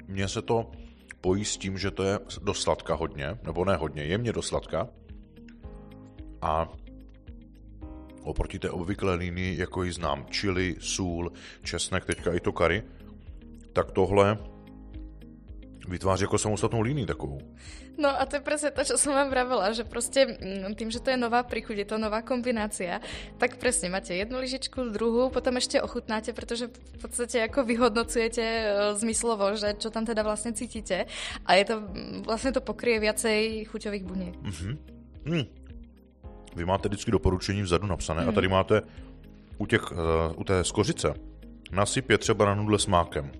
Mně 0.06 0.28
se 0.28 0.42
to 0.42 0.70
pojí 1.20 1.44
s 1.44 1.56
tím, 1.56 1.78
že 1.78 1.90
to 1.90 2.02
je 2.02 2.18
do 2.42 2.54
sladka 2.54 2.94
hodně, 2.94 3.38
nebo 3.42 3.64
ne 3.64 3.76
hodně, 3.76 4.02
jemně 4.02 4.32
do 4.32 4.42
sladka. 4.42 4.88
A 6.42 6.68
oproti 8.22 8.58
té 8.58 8.70
obvyklé 8.70 9.14
línii, 9.14 9.58
jako 9.58 9.82
ji 9.82 9.92
znám, 9.92 10.26
čili, 10.30 10.76
sůl, 10.78 11.32
česnek, 11.62 12.04
teďka 12.04 12.32
i 12.32 12.40
to 12.40 12.52
kary, 12.52 12.82
tak 13.72 13.90
tohle 13.90 14.38
vytváří 15.88 16.22
jako 16.22 16.38
samostatnou 16.38 16.80
línii 16.80 17.06
takovou. 17.06 17.38
No 17.98 18.20
a 18.20 18.26
to 18.26 18.36
je 18.36 18.42
presne 18.44 18.70
to, 18.70 18.84
čo 18.84 18.94
som 18.94 19.16
vám 19.16 19.32
vravela, 19.32 19.74
že 19.74 19.82
proste 19.82 20.26
mm, 20.26 20.78
tým, 20.78 20.92
že 20.92 21.02
to 21.02 21.10
je 21.10 21.18
nová 21.18 21.42
príchuť, 21.42 21.82
je 21.82 21.88
to 21.88 21.98
nová 21.98 22.22
kombinácia, 22.22 23.00
tak 23.42 23.58
presne 23.58 23.90
máte 23.90 24.14
jednu 24.14 24.38
lyžičku, 24.38 24.94
druhú, 24.94 25.34
potom 25.34 25.58
ešte 25.58 25.82
ochutnáte, 25.82 26.30
pretože 26.30 26.70
v 26.70 26.98
podstate 27.02 27.42
ako 27.50 27.66
vyhodnocujete 27.66 28.44
e, 28.44 28.64
zmyslovo, 29.00 29.58
že 29.58 29.74
čo 29.74 29.90
tam 29.90 30.06
teda 30.06 30.22
vlastne 30.22 30.54
cítite 30.54 31.10
a 31.42 31.50
je 31.58 31.64
to, 31.66 31.76
vlastne 32.22 32.54
to 32.54 32.62
pokrie 32.62 33.02
viacej 33.02 33.66
chuťových 33.66 34.04
buniek. 34.06 34.34
Mm-hmm. 34.38 34.74
Mm. 35.26 35.46
Vy 36.56 36.64
máte 36.64 36.88
vždycky 36.88 37.10
doporučení 37.10 37.62
vzadu 37.62 37.86
napsané 37.86 38.22
mm. 38.22 38.28
a 38.28 38.32
tady 38.32 38.48
máte 38.48 38.82
u, 39.58 39.66
těch, 39.66 39.92
uh, 39.92 39.98
u 40.36 40.44
té 40.44 40.64
skořice 40.64 41.14
nasyp 41.72 42.10
je 42.10 42.18
třeba 42.18 42.44
na 42.44 42.54
nudle 42.54 42.78
s 42.78 42.86
mákem. 42.86 43.30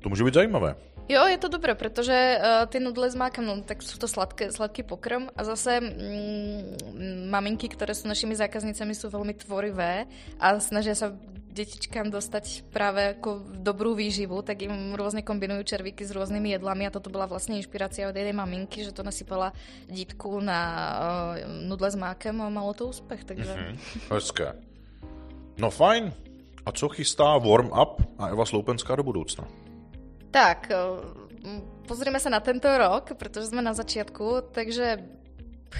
To 0.00 0.08
může 0.08 0.24
být 0.24 0.34
zajímavé. 0.34 0.74
Jo, 1.08 1.24
je 1.24 1.38
to 1.40 1.48
dobré, 1.48 1.74
protože 1.74 2.12
uh, 2.12 2.68
ty 2.68 2.80
nudle 2.80 3.10
s 3.10 3.16
mákem, 3.16 3.40
no, 3.40 3.64
tak 3.64 3.80
sú 3.80 3.96
to 3.96 4.04
sladké, 4.04 4.52
sladký 4.52 4.84
pokrm 4.84 5.32
a 5.32 5.40
zase 5.40 5.80
mm, 5.80 7.32
maminky, 7.32 7.64
ktoré 7.72 7.96
sú 7.96 8.12
našimi 8.12 8.36
zákaznicami, 8.36 8.92
sú 8.92 9.08
veľmi 9.08 9.32
tvorivé 9.40 10.04
a 10.36 10.60
snažia 10.60 10.92
sa 10.92 11.16
detičkám 11.48 12.12
dostať 12.12 12.68
práve 12.70 13.16
ako 13.16 13.40
dobrú 13.64 13.96
výživu, 13.96 14.44
tak 14.44 14.62
im 14.62 14.94
rôzne 14.94 15.24
kombinujú 15.24 15.64
červíky 15.64 16.04
s 16.04 16.12
rôznymi 16.12 16.54
jedlami 16.54 16.84
a 16.86 16.94
toto 16.94 17.08
bola 17.08 17.24
vlastne 17.24 17.56
inšpirácia 17.56 18.06
od 18.06 18.14
jednej 18.14 18.36
maminky, 18.36 18.84
že 18.84 18.92
to 18.92 19.00
nasypala 19.00 19.56
dítku 19.88 20.44
na 20.44 20.60
uh, 20.60 21.48
nudle 21.64 21.88
s 21.88 21.96
mákem 21.96 22.36
a 22.36 22.52
malo 22.52 22.76
to 22.76 22.92
úspech, 22.92 23.24
takže... 23.24 23.48
Mm-hmm. 23.48 24.12
Hezké. 24.12 24.46
No 25.56 25.72
fajn. 25.72 26.12
A 26.68 26.72
co 26.72 26.88
chystá 26.92 27.40
Warm 27.40 27.72
Up 27.72 28.04
a 28.20 28.28
Eva 28.28 28.44
Sloupenská 28.44 28.92
do 28.92 29.02
budoucna? 29.02 29.67
Tak, 30.28 30.68
pozrieme 31.88 32.20
sa 32.20 32.28
na 32.28 32.44
tento 32.44 32.68
rok, 32.68 33.16
pretože 33.16 33.48
sme 33.48 33.64
na 33.64 33.72
začiatku, 33.72 34.52
takže 34.52 35.00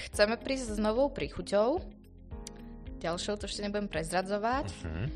chceme 0.09 0.41
prísť 0.41 0.77
s 0.77 0.79
novou 0.81 1.13
príchuťou. 1.13 1.85
Ďalšou, 2.99 3.39
to 3.39 3.47
ešte 3.47 3.63
nebudem 3.63 3.87
prezradzovať. 3.87 4.67
Uh-huh. 4.73 5.07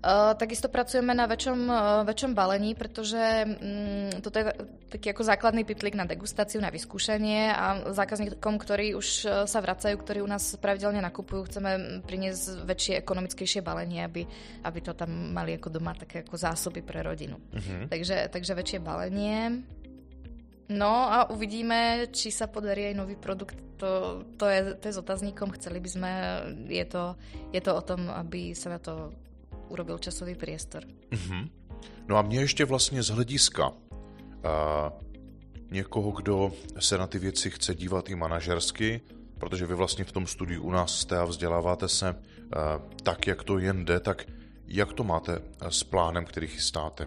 Takisto 0.00 0.72
pracujeme 0.72 1.12
na 1.12 1.28
väčšom, 1.28 1.60
väčšom 2.08 2.32
balení, 2.32 2.72
pretože 2.72 3.20
um, 3.44 4.08
toto 4.24 4.40
je 4.40 4.44
taký 4.88 5.12
ako 5.12 5.28
základný 5.28 5.68
pitlík 5.68 5.92
na 5.92 6.08
degustáciu, 6.08 6.56
na 6.56 6.72
vyskúšanie 6.72 7.52
a 7.52 7.92
zákazníkom, 7.92 8.56
ktorí 8.56 8.96
už 8.96 9.28
sa 9.44 9.58
vracajú, 9.60 10.00
ktorí 10.00 10.24
u 10.24 10.30
nás 10.32 10.56
pravidelne 10.56 11.04
nakupujú, 11.04 11.52
chceme 11.52 12.00
priniesť 12.08 12.64
väčšie, 12.64 12.94
ekonomickejšie 13.04 13.60
balenie, 13.60 14.00
aby, 14.00 14.24
aby 14.64 14.78
to 14.80 14.96
tam 14.96 15.36
mali 15.36 15.60
ako 15.60 15.68
doma 15.68 15.92
také 15.92 16.24
ako 16.24 16.32
zásoby 16.32 16.80
pre 16.80 17.04
rodinu. 17.04 17.36
Uh-huh. 17.36 17.84
Takže, 17.92 18.32
takže 18.32 18.56
väčšie 18.56 18.80
balenie. 18.80 19.60
No 20.72 21.12
a 21.12 21.28
uvidíme, 21.28 22.08
či 22.08 22.32
sa 22.32 22.48
podarí 22.48 22.88
aj 22.88 22.96
nový 22.96 23.20
produkt. 23.20 23.58
To, 23.84 24.24
to, 24.40 24.48
je, 24.48 24.80
to 24.80 24.84
je 24.88 24.96
s 24.96 25.02
otazníkom. 25.02 25.52
Chceli 25.60 25.76
by 25.76 25.88
sme, 25.92 26.10
je 26.72 26.86
to, 26.88 27.20
je 27.52 27.60
to 27.60 27.72
o 27.76 27.82
tom, 27.84 28.08
aby 28.08 28.56
sa 28.56 28.72
na 28.72 28.80
to 28.80 29.12
urobil 29.70 29.98
časový 29.98 30.34
priestor. 30.34 30.82
Uh-huh. 31.10 31.50
No 32.08 32.16
a 32.16 32.22
mě 32.22 32.40
ještě 32.40 32.64
vlastně 32.64 33.02
z 33.02 33.08
hlediska 33.08 33.68
uh, 33.68 33.74
někoho, 35.70 36.10
kdo 36.10 36.52
se 36.78 36.98
na 36.98 37.06
ty 37.06 37.18
věci 37.18 37.50
chce 37.50 37.74
dívat 37.74 38.10
i 38.10 38.14
manažersky, 38.14 39.00
protože 39.38 39.66
vy 39.66 39.74
vlastně 39.74 40.04
v 40.04 40.12
tom 40.12 40.26
studiu 40.26 40.62
u 40.62 40.70
nás 40.70 41.00
jste 41.00 41.18
a 41.18 41.24
vzděláváte 41.24 41.88
se 41.88 42.10
uh, 42.10 42.18
tak, 43.02 43.26
jak 43.26 43.42
to 43.42 43.58
jen 43.58 43.84
jde, 43.84 44.00
tak 44.00 44.26
Jak 44.72 44.92
to 44.92 45.04
máte 45.04 45.42
s 45.68 45.82
plánem, 45.82 46.24
který 46.24 46.46
chystáte? 46.46 47.06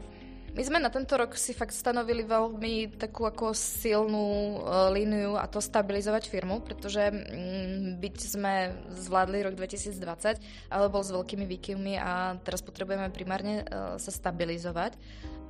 My 0.53 0.61
sme 0.61 0.77
na 0.77 0.93
tento 0.93 1.17
rok 1.17 1.33
si 1.33 1.49
fakt 1.49 1.73
stanovili 1.73 2.21
veľmi 2.21 2.93
takú 3.01 3.25
ako 3.25 3.57
silnú 3.57 4.61
uh, 4.61 4.93
líniu 4.93 5.33
a 5.33 5.49
to 5.49 5.57
stabilizovať 5.57 6.29
firmu, 6.29 6.61
pretože 6.61 7.09
mm, 7.09 7.97
byť 7.97 8.15
sme 8.21 8.69
zvládli 8.93 9.49
rok 9.49 9.57
2020, 9.57 10.37
ale 10.69 10.93
bol 10.93 11.01
s 11.01 11.09
veľkými 11.09 11.49
výkyvmi 11.57 11.97
a 11.97 12.37
teraz 12.45 12.61
potrebujeme 12.61 13.09
primárne 13.09 13.65
uh, 13.65 13.97
sa 13.97 14.13
stabilizovať. 14.13 14.93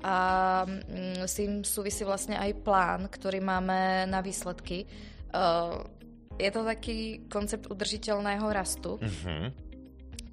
A 0.08 0.16
mm, 0.64 1.28
s 1.28 1.34
tým 1.36 1.68
súvisí 1.68 2.08
vlastne 2.08 2.40
aj 2.40 2.64
plán, 2.64 3.12
ktorý 3.12 3.44
máme 3.44 4.08
na 4.08 4.24
výsledky. 4.24 4.88
Uh, 5.36 5.84
je 6.40 6.48
to 6.48 6.64
taký 6.64 7.28
koncept 7.28 7.68
udržiteľného 7.68 8.48
rastu, 8.56 9.04
uh-huh. 9.04 9.52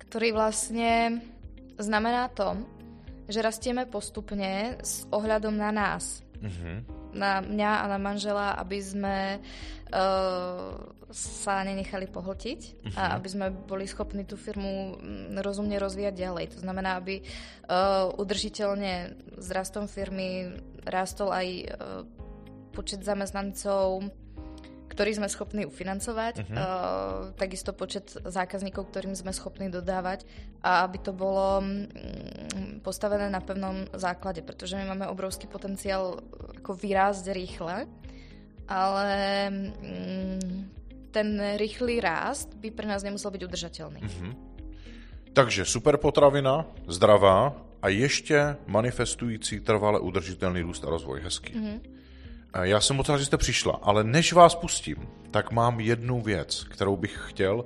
ktorý 0.07 0.31
vlastne 0.31 1.19
znamená 1.75 2.31
to, 2.31 2.55
že 3.31 3.41
rastieme 3.41 3.87
postupne 3.87 4.77
s 4.83 5.07
ohľadom 5.09 5.55
na 5.55 5.71
nás. 5.71 6.27
Mm-hmm. 6.43 6.77
Na 7.15 7.43
mňa 7.43 7.71
a 7.83 7.85
na 7.91 7.99
manžela, 7.99 8.55
aby 8.59 8.79
sme 8.79 9.39
uh, 9.39 10.71
sa 11.11 11.55
nenechali 11.67 12.07
pohltiť 12.07 12.61
mm-hmm. 12.61 12.99
a 12.99 13.19
aby 13.19 13.29
sme 13.31 13.47
boli 13.51 13.87
schopní 13.87 14.23
tú 14.23 14.39
firmu 14.39 14.95
mm, 14.95 15.43
rozumne 15.43 15.75
rozvíjať 15.79 16.15
ďalej. 16.15 16.45
To 16.55 16.59
znamená, 16.63 17.03
aby 17.03 17.23
uh, 17.23 18.11
udržiteľne 18.15 19.19
s 19.39 19.49
rastom 19.51 19.91
firmy 19.91 20.55
rástol 20.87 21.35
aj 21.35 21.49
uh, 21.51 21.67
počet 22.71 23.03
zamestnancov, 23.03 24.07
ktorý 24.91 25.23
sme 25.23 25.31
schopní 25.31 25.63
ufinancovať, 25.63 26.35
uh-huh. 26.43 26.51
uh, 26.51 27.31
takisto 27.39 27.71
počet 27.71 28.11
zákazníkov, 28.11 28.91
ktorým 28.91 29.15
sme 29.15 29.31
schopní 29.31 29.71
dodávať 29.71 30.27
a 30.67 30.83
aby 30.83 30.99
to 30.99 31.15
bolo 31.15 31.63
um, 31.63 31.87
postavené 32.83 33.31
na 33.31 33.39
pevnom 33.39 33.87
základe, 33.95 34.43
pretože 34.43 34.75
my 34.75 34.91
máme 34.91 35.07
obrovský 35.07 35.47
potenciál 35.47 36.19
ako 36.59 36.75
vyrásť 36.75 37.31
rýchle, 37.31 37.87
ale 38.67 39.09
um, 39.49 40.67
ten 41.15 41.39
rýchly 41.55 42.03
rást 42.03 42.51
by 42.59 42.75
pre 42.75 42.87
nás 42.91 43.07
nemusel 43.07 43.31
byť 43.31 43.43
udržateľný. 43.47 44.01
Uh-huh. 44.03 44.33
Takže 45.31 45.63
super 45.63 45.95
potravina, 46.03 46.67
zdravá 46.91 47.55
a 47.83 47.89
ještě 47.89 48.57
manifestující 48.67 49.61
trvale 49.61 50.01
udržitelný 50.01 50.63
růst 50.63 50.85
a 50.85 50.91
rozvoj. 50.91 51.21
Hezký. 51.23 51.55
Uh-huh. 51.55 52.00
Já 52.63 52.81
jsem 52.81 52.97
moc 52.97 53.09
rád, 53.09 53.19
že 53.19 53.25
jste 53.25 53.37
přišla, 53.37 53.79
ale 53.83 54.05
než 54.05 54.33
vás 54.33 54.55
pustím, 54.55 55.09
tak 55.31 55.51
mám 55.53 55.81
jednu 55.81 56.23
věc, 56.23 56.65
kterou 56.65 56.97
bych 56.97 57.19
chtěl, 57.29 57.65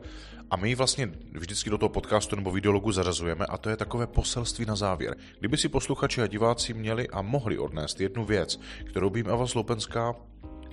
a 0.51 0.57
my 0.57 0.75
vlastně 0.75 1.11
vždycky 1.33 1.71
do 1.71 1.79
toho 1.79 1.89
podcastu 1.89 2.37
nebo 2.37 2.51
videologu 2.51 2.93
zařazujeme 2.93 3.47
a 3.47 3.59
to 3.59 3.71
je 3.71 3.77
takové 3.77 4.07
poselství 4.07 4.67
na 4.67 4.77
závěr. 4.77 5.17
Kdyby 5.39 5.57
si 5.57 5.69
posluchači 5.69 6.23
a 6.23 6.27
diváci 6.27 6.75
měli 6.75 7.09
a 7.09 7.23
mohli 7.23 7.59
odnést 7.59 8.01
jednu 8.01 8.25
věc, 8.25 8.61
kterou 8.85 9.11
by 9.11 9.19
jim 9.19 9.29
Eva 9.29 9.47
Sloupenská 9.47 10.15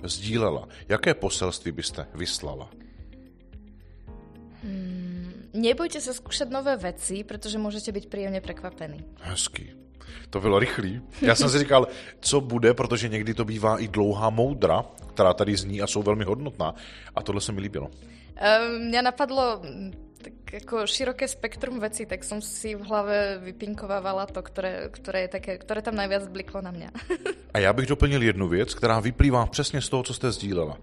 sdílela, 0.04 0.68
jaké 0.88 1.14
poselství 1.14 1.72
byste 1.72 2.06
vyslala? 2.14 2.70
Hmm, 4.62 5.50
nebojte 5.50 5.98
sa 5.98 6.14
skúšať 6.14 6.46
nové 6.46 6.78
veci, 6.78 7.26
pretože 7.26 7.58
môžete 7.58 7.90
byť 7.90 8.04
príjemne 8.06 8.38
prekvapení. 8.38 9.02
Hezký. 9.26 9.81
To 10.30 10.40
bylo 10.40 10.58
rychlý. 10.58 11.00
Já 11.22 11.34
jsem 11.34 11.50
si 11.50 11.58
říkal, 11.58 11.86
co 12.20 12.40
bude, 12.40 12.74
protože 12.74 13.08
někdy 13.08 13.34
to 13.34 13.44
bývá 13.44 13.78
i 13.78 13.88
dlouhá 13.88 14.30
moudra, 14.30 14.84
která 15.14 15.34
tady 15.34 15.56
zní 15.56 15.82
a 15.82 15.86
jsou 15.86 16.02
velmi 16.02 16.24
hodnotná. 16.24 16.74
A 17.14 17.22
tohle 17.22 17.40
se 17.40 17.52
mi 17.52 17.60
líbilo. 17.60 17.90
Um, 18.42 18.88
mňa 18.88 19.02
napadlo 19.02 19.60
tak 20.22 20.62
ako 20.62 20.86
široké 20.86 21.26
spektrum 21.26 21.82
vecí, 21.82 22.06
tak 22.06 22.22
som 22.22 22.38
si 22.38 22.78
v 22.78 22.86
hlave 22.86 23.42
vypinkovávala 23.42 24.30
to, 24.30 24.38
ktoré, 24.38 24.86
ktoré, 24.94 25.26
je 25.26 25.30
také, 25.34 25.52
ktoré 25.58 25.82
tam 25.82 25.98
najviac 25.98 26.30
bliklo 26.30 26.62
na 26.62 26.70
mňa. 26.70 26.88
a 27.54 27.58
já 27.58 27.72
bych 27.72 27.86
doplnil 27.86 28.22
jednu 28.22 28.48
věc, 28.48 28.74
která 28.74 29.00
vyplývá 29.00 29.46
přesně 29.46 29.80
z 29.80 29.88
toho, 29.88 30.02
co 30.02 30.14
jste 30.14 30.32
sdílela. 30.32 30.78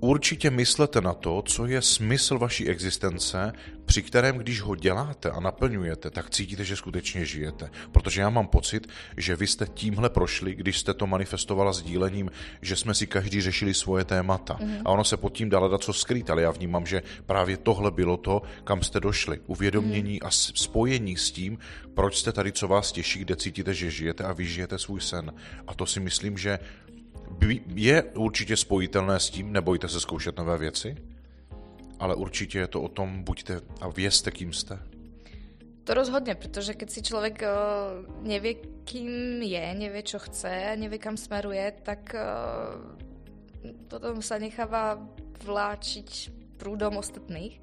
Určitě 0.00 0.50
myslete 0.50 1.00
na 1.00 1.14
to, 1.14 1.42
co 1.42 1.66
je 1.66 1.82
smysl 1.82 2.38
vaší 2.38 2.68
existence, 2.68 3.52
při 3.86 4.02
kterém, 4.02 4.38
když 4.38 4.60
ho 4.60 4.76
děláte 4.76 5.30
a 5.30 5.40
naplňujete, 5.40 6.10
tak 6.10 6.30
cítíte, 6.30 6.64
že 6.64 6.76
skutečně 6.76 7.24
žijete. 7.24 7.70
Protože 7.92 8.20
já 8.20 8.30
mám 8.30 8.46
pocit, 8.46 8.86
že 9.16 9.36
vy 9.36 9.46
jste 9.46 9.66
tímhle 9.66 10.10
prošli, 10.10 10.54
když 10.54 10.78
jste 10.78 10.94
to 10.94 11.06
manifestovala 11.06 11.72
s 11.72 11.82
dílením, 11.82 12.30
že 12.62 12.76
jsme 12.76 12.94
si 12.94 13.06
každý 13.06 13.40
řešili 13.40 13.74
svoje 13.74 14.04
témata. 14.04 14.54
Mm-hmm. 14.54 14.82
A 14.84 14.90
ono 14.90 15.04
se 15.04 15.16
pod 15.16 15.32
tím 15.32 15.48
dát 15.50 15.82
co 15.82 15.92
skrýt, 15.92 16.30
ale 16.30 16.42
já 16.42 16.50
vnímám, 16.50 16.86
že 16.86 17.02
právě 17.26 17.56
tohle 17.56 17.90
bylo 17.90 18.16
to, 18.16 18.42
kam 18.64 18.82
jste 18.82 19.00
došli. 19.00 19.40
Uvědomění 19.46 20.20
mm-hmm. 20.20 20.26
a 20.26 20.30
spojení 20.30 21.16
s 21.16 21.30
tím, 21.30 21.58
proč 21.94 22.16
jste 22.16 22.32
tady, 22.32 22.52
co 22.52 22.68
vás 22.68 22.92
těší, 22.92 23.18
kde 23.18 23.36
cítíte, 23.36 23.74
že 23.74 23.90
žijete 23.90 24.24
a 24.24 24.32
vy 24.32 24.46
žijete 24.46 24.78
svůj 24.78 25.00
sen. 25.00 25.32
A 25.66 25.74
to 25.74 25.86
si 25.86 26.00
myslím, 26.00 26.38
že 26.38 26.58
je 27.74 28.02
určitě 28.02 28.56
spojitelné 28.56 29.20
s 29.20 29.30
tím, 29.30 29.52
nebojte 29.52 29.88
se 29.88 30.00
zkoušet 30.00 30.36
nové 30.36 30.58
věci, 30.58 30.96
ale 31.98 32.14
určitě 32.14 32.58
je 32.58 32.66
to 32.66 32.82
o 32.82 32.88
tom, 32.88 33.24
buďte 33.24 33.60
a 33.80 33.88
vězte, 33.88 34.30
kým 34.30 34.52
jste. 34.52 34.78
To 35.86 35.94
rozhodne, 35.94 36.34
pretože 36.34 36.74
keď 36.74 36.88
si 36.90 36.98
človek 36.98 37.46
uh, 37.46 38.02
nevie, 38.26 38.58
kým 38.82 39.38
je, 39.38 39.64
nevie, 39.78 40.02
čo 40.02 40.18
chce, 40.18 40.74
nevie, 40.74 40.98
kam 40.98 41.14
smeruje, 41.14 41.62
tak 41.86 42.10
uh, 42.10 42.74
potom 43.86 44.18
sa 44.18 44.42
necháva 44.42 44.98
vláčiť 45.46 46.34
prúdom 46.58 46.98
ostatných 46.98 47.62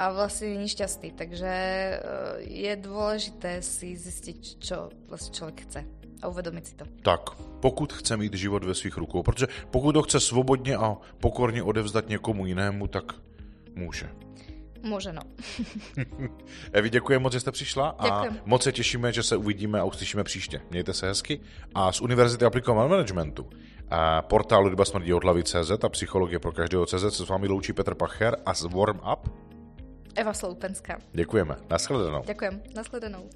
a 0.00 0.16
vlastne 0.16 0.56
není 0.56 0.72
šťastný. 0.72 1.12
Takže 1.12 1.52
uh, 1.52 2.00
je 2.40 2.72
dôležité 2.80 3.60
si 3.60 3.92
zistiť, 3.92 4.40
čo 4.64 4.88
vlastne 5.12 5.36
človek 5.36 5.68
chce 5.68 5.80
a 6.22 6.28
uvědomit 6.28 6.66
si 6.66 6.74
to. 6.74 6.88
Tak, 7.04 7.36
pokud 7.60 7.92
chce 7.92 8.16
mít 8.16 8.34
život 8.34 8.64
ve 8.64 8.74
svých 8.74 8.96
rukou, 8.96 9.22
protože 9.22 9.46
pokud 9.70 9.96
ho 9.96 10.02
chce 10.02 10.20
svobodně 10.20 10.76
a 10.76 10.96
pokorně 11.20 11.62
odevzdat 11.62 12.08
někomu 12.08 12.46
jinému, 12.46 12.86
tak 12.88 13.27
může. 13.78 14.10
Může, 14.82 15.12
no. 15.12 15.22
Evi, 16.72 16.90
děkuji 16.90 17.18
moc, 17.18 17.32
že 17.32 17.40
jste 17.40 17.52
přišla 17.52 17.88
a 17.88 18.04
Děkujem. 18.04 18.40
moc 18.44 18.62
se 18.62 18.72
těšíme, 18.72 19.12
že 19.12 19.22
se 19.22 19.36
uvidíme 19.36 19.80
a 19.80 19.84
uslyšíme 19.84 20.24
příště. 20.24 20.60
Mějte 20.70 20.92
se 20.94 21.06
hezky 21.06 21.40
a 21.74 21.92
z 21.92 22.00
Univerzity 22.00 22.44
aplikovaného 22.44 22.88
managementu 22.88 23.50
a 23.90 24.22
portálu 24.22 24.68
Ryba 24.68 24.84
smrdí 24.84 25.14
od 25.14 25.24
CZ 25.44 25.84
a 25.84 25.88
psychologie 25.88 26.38
pro 26.38 26.52
každého 26.52 26.86
CZ 26.86 27.16
se 27.16 27.26
s 27.26 27.28
vámi 27.28 27.48
loučí 27.48 27.72
Petr 27.72 27.94
Pacher 27.94 28.36
a 28.46 28.54
z 28.54 28.62
Warm 28.64 29.00
Up 29.12 29.28
Eva 30.14 30.34
Sloupenská. 30.34 30.98
Děkujeme. 31.12 31.56
Naschledanou. 31.70 32.22
Děkujem. 32.26 32.62
Naschledanou. 32.76 33.28